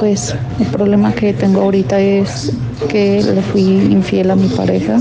pues 0.00 0.34
el 0.58 0.66
problema 0.68 1.12
que 1.12 1.34
tengo 1.34 1.60
ahorita 1.60 2.00
es 2.00 2.54
que 2.88 3.22
le 3.22 3.42
fui 3.42 3.62
infiel 3.62 4.30
a 4.30 4.36
mi 4.36 4.48
pareja. 4.48 4.98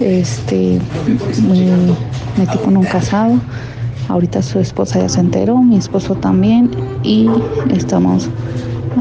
Este, 0.00 0.78
me 1.42 1.96
metí 2.38 2.58
con 2.58 2.76
un 2.76 2.84
casado. 2.84 3.40
Ahorita 4.08 4.42
su 4.42 4.60
esposa 4.60 5.00
ya 5.00 5.08
se 5.08 5.20
enteró, 5.20 5.58
mi 5.58 5.76
esposo 5.76 6.14
también, 6.14 6.70
y 7.02 7.28
estamos 7.70 8.28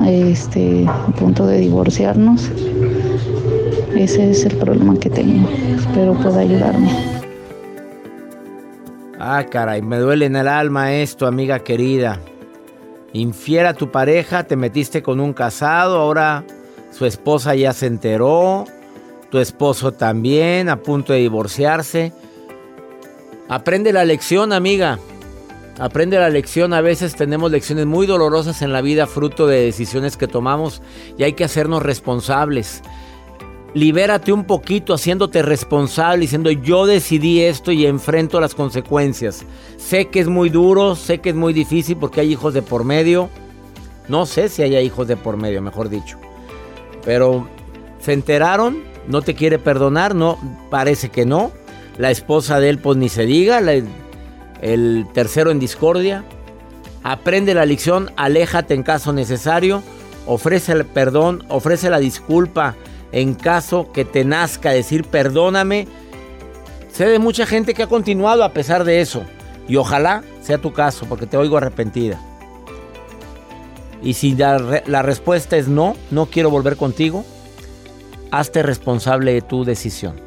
este, 0.05 0.85
a 0.87 1.07
punto 1.17 1.45
de 1.45 1.59
divorciarnos. 1.59 2.49
Ese 3.95 4.31
es 4.31 4.45
el 4.45 4.57
problema 4.57 4.97
que 4.99 5.09
tengo. 5.09 5.47
Espero 5.77 6.13
pueda 6.13 6.39
ayudarme. 6.39 6.91
Ah, 9.19 9.45
caray, 9.49 9.81
me 9.81 9.97
duele 9.97 10.25
en 10.25 10.35
el 10.35 10.47
alma 10.47 10.93
esto, 10.93 11.27
amiga 11.27 11.59
querida. 11.59 12.19
Infiera 13.13 13.73
tu 13.73 13.91
pareja, 13.91 14.43
te 14.43 14.55
metiste 14.55 15.03
con 15.03 15.19
un 15.19 15.33
casado, 15.33 15.99
ahora 15.99 16.43
su 16.91 17.05
esposa 17.05 17.55
ya 17.55 17.71
se 17.71 17.85
enteró, 17.85 18.65
tu 19.29 19.37
esposo 19.37 19.91
también, 19.91 20.67
a 20.67 20.77
punto 20.77 21.13
de 21.13 21.19
divorciarse. 21.19 22.11
Aprende 23.47 23.93
la 23.93 24.03
lección, 24.03 24.51
amiga. 24.51 24.99
Aprende 25.79 26.19
la 26.19 26.29
lección. 26.29 26.73
A 26.73 26.81
veces 26.81 27.15
tenemos 27.15 27.51
lecciones 27.51 27.85
muy 27.85 28.05
dolorosas 28.05 28.61
en 28.61 28.71
la 28.73 28.81
vida, 28.81 29.07
fruto 29.07 29.47
de 29.47 29.65
decisiones 29.65 30.17
que 30.17 30.27
tomamos 30.27 30.81
y 31.17 31.23
hay 31.23 31.33
que 31.33 31.43
hacernos 31.43 31.81
responsables. 31.83 32.81
Libérate 33.73 34.31
un 34.31 34.43
poquito 34.45 34.93
haciéndote 34.93 35.41
responsable, 35.41 36.21
diciendo 36.21 36.51
yo 36.51 36.85
decidí 36.85 37.41
esto 37.41 37.71
y 37.71 37.87
enfrento 37.87 38.39
las 38.39 38.53
consecuencias. 38.53 39.45
Sé 39.77 40.09
que 40.09 40.19
es 40.19 40.27
muy 40.27 40.49
duro, 40.49 40.95
sé 40.95 41.17
que 41.21 41.29
es 41.29 41.35
muy 41.35 41.53
difícil 41.53 41.97
porque 41.97 42.21
hay 42.21 42.31
hijos 42.31 42.53
de 42.53 42.61
por 42.61 42.83
medio. 42.83 43.29
No 44.07 44.27
sé 44.27 44.49
si 44.49 44.61
haya 44.61 44.79
hijos 44.79 45.07
de 45.07 45.17
por 45.17 45.37
medio, 45.37 45.59
mejor 45.63 45.89
dicho. 45.89 46.19
Pero 47.03 47.47
se 47.99 48.13
enteraron, 48.13 48.83
no 49.07 49.23
te 49.23 49.33
quiere 49.33 49.57
perdonar, 49.57 50.13
no, 50.13 50.37
parece 50.69 51.09
que 51.09 51.25
no. 51.25 51.51
La 51.97 52.11
esposa 52.11 52.59
de 52.59 52.69
él, 52.69 52.77
pues 52.77 52.97
ni 52.97 53.09
se 53.09 53.25
diga, 53.25 53.59
la- 53.59 53.81
el 54.63 55.05
tercero 55.13 55.51
en 55.51 55.59
discordia. 55.59 56.23
Aprende 57.03 57.53
la 57.53 57.65
lección, 57.65 58.11
aléjate 58.15 58.73
en 58.73 58.81
caso 58.81 59.11
necesario, 59.11 59.83
ofrece 60.25 60.71
el 60.71 60.85
perdón, 60.85 61.43
ofrece 61.49 61.89
la 61.89 61.99
disculpa 61.99 62.75
en 63.11 63.35
caso 63.35 63.91
que 63.91 64.05
te 64.05 64.23
nazca 64.23 64.71
decir 64.71 65.03
perdóname. 65.03 65.87
Sé 66.91 67.07
de 67.07 67.19
mucha 67.19 67.45
gente 67.45 67.73
que 67.73 67.83
ha 67.83 67.87
continuado 67.87 68.43
a 68.43 68.53
pesar 68.53 68.85
de 68.85 69.01
eso. 69.01 69.23
Y 69.67 69.75
ojalá 69.75 70.23
sea 70.41 70.57
tu 70.57 70.73
caso, 70.73 71.05
porque 71.07 71.25
te 71.25 71.37
oigo 71.37 71.57
arrepentida. 71.57 72.21
Y 74.01 74.13
si 74.13 74.35
la, 74.35 74.83
la 74.85 75.01
respuesta 75.01 75.57
es 75.57 75.67
no, 75.67 75.95
no 76.11 76.25
quiero 76.27 76.49
volver 76.49 76.75
contigo, 76.77 77.25
hazte 78.31 78.63
responsable 78.63 79.33
de 79.33 79.41
tu 79.41 79.63
decisión 79.63 80.19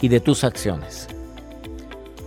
y 0.00 0.08
de 0.08 0.20
tus 0.20 0.44
acciones. 0.44 1.08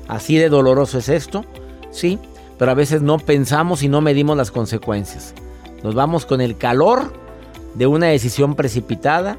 Así 0.07 0.37
de 0.37 0.49
doloroso 0.49 0.97
es 0.97 1.09
esto, 1.09 1.45
sí, 1.91 2.19
pero 2.57 2.71
a 2.71 2.75
veces 2.75 3.01
no 3.01 3.17
pensamos 3.17 3.83
y 3.83 3.87
no 3.87 4.01
medimos 4.01 4.37
las 4.37 4.51
consecuencias. 4.51 5.33
Nos 5.83 5.95
vamos 5.95 6.25
con 6.25 6.41
el 6.41 6.57
calor 6.57 7.13
de 7.75 7.87
una 7.87 8.07
decisión 8.07 8.55
precipitada 8.55 9.37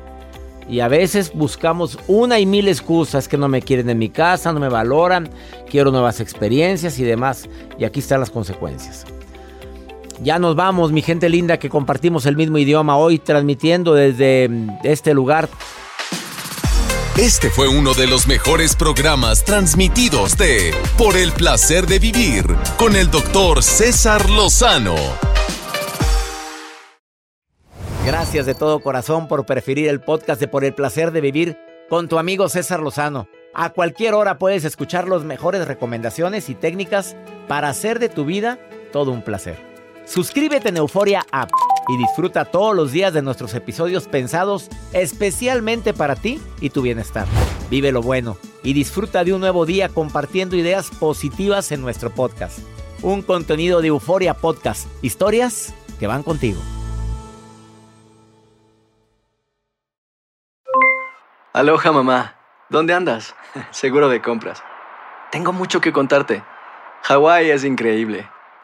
y 0.69 0.81
a 0.81 0.89
veces 0.89 1.33
buscamos 1.35 1.99
una 2.07 2.39
y 2.39 2.47
mil 2.47 2.69
excusas 2.69 3.29
que 3.29 3.37
no 3.37 3.49
me 3.49 3.63
quieren 3.63 3.91
en 3.91 3.99
mi 3.99 4.09
casa, 4.09 4.53
no 4.53 4.61
me 4.61 4.69
valoran, 4.69 5.29
quiero 5.71 5.91
nuevas 5.91 6.21
experiencias 6.21 6.99
y 6.99 7.05
demás. 7.05 7.49
Y 7.79 7.85
aquí 7.85 8.01
están 8.01 8.21
las 8.21 8.31
consecuencias. 8.31 9.05
Ya 10.23 10.39
nos 10.39 10.55
vamos, 10.55 10.93
mi 10.93 11.03
gente 11.03 11.29
linda, 11.29 11.59
que 11.59 11.69
compartimos 11.69 12.27
el 12.27 12.37
mismo 12.37 12.59
idioma 12.59 12.97
hoy, 12.97 13.19
transmitiendo 13.19 13.95
desde 13.95 14.49
este 14.85 15.15
lugar. 15.15 15.49
Este 17.19 17.51
fue 17.51 17.69
uno 17.69 17.93
de 17.93 18.07
los 18.07 18.27
mejores 18.27 18.75
programas 18.75 19.45
transmitidos 19.45 20.39
de 20.39 20.75
Por 20.97 21.15
el 21.19 21.31
placer 21.33 21.87
de 21.87 21.99
vivir 21.99 22.43
con 22.79 22.97
el 22.97 23.11
doctor 23.11 23.63
César 23.63 24.31
Lozano. 24.31 24.95
Gracias 28.07 28.47
de 28.47 28.55
todo 28.55 28.81
corazón 28.81 29.29
por 29.29 29.45
preferir 29.45 29.89
el 29.89 30.01
podcast 30.01 30.41
de 30.41 30.49
Por 30.49 30.65
el 30.65 30.73
placer 30.73 31.11
de 31.11 31.21
vivir 31.21 31.59
con 31.91 32.09
tu 32.09 32.19
amigo 32.19 32.49
César 32.49 32.81
Lozano. 32.81 33.29
A 33.53 33.75
cualquier 33.75 34.15
hora 34.15 34.39
puedes 34.39 34.65
escuchar 34.65 35.07
las 35.07 35.23
mejores 35.23 35.69
recomendaciones 35.69 36.49
y 36.49 36.55
técnicas 36.55 37.15
para 37.47 37.69
hacer 37.69 37.99
de 37.99 38.09
tu 38.09 38.25
vida 38.25 38.59
todo 38.91 39.11
un 39.11 39.21
placer. 39.21 39.59
Suscríbete 40.07 40.71
en 40.71 40.79
Euforia 40.79 41.27
App 41.31 41.51
y 41.89 41.97
disfruta 41.97 42.45
todos 42.45 42.75
los 42.75 42.93
días 42.93 43.13
de 43.13 43.23
nuestros 43.23 43.55
episodios 43.55 44.07
pensados 44.09 44.69
especialmente 44.93 45.93
para 45.95 46.17
ti 46.17 46.41
y 46.61 46.71
tu 46.71 46.83
bienestar. 46.83 47.27
Vive 47.71 47.93
lo 47.93 48.03
bueno 48.03 48.37
y 48.63 48.73
disfruta 48.73 49.25
de 49.25 49.33
un 49.33 49.41
nuevo 49.41 49.67
día 49.67 49.89
compartiendo 49.89 50.57
ideas 50.57 50.91
positivas 50.91 51.73
en 51.73 51.81
nuestro 51.81 52.11
podcast. 52.11 52.59
Un 53.03 53.23
contenido 53.23 53.81
de 53.81 53.89
Euforia 53.89 54.35
Podcast, 54.35 54.87
historias 55.03 55.75
que 55.99 56.07
van 56.07 56.23
contigo. 56.23 56.61
Aloha 61.53 61.93
mamá, 61.93 62.37
¿dónde 62.71 62.95
andas? 62.95 63.35
Seguro 63.71 64.09
de 64.09 64.23
compras. 64.23 64.63
Tengo 65.31 65.53
mucho 65.53 65.81
que 65.81 65.93
contarte. 65.93 66.43
Hawái 67.03 67.51
es 67.51 67.65
increíble. 67.65 68.29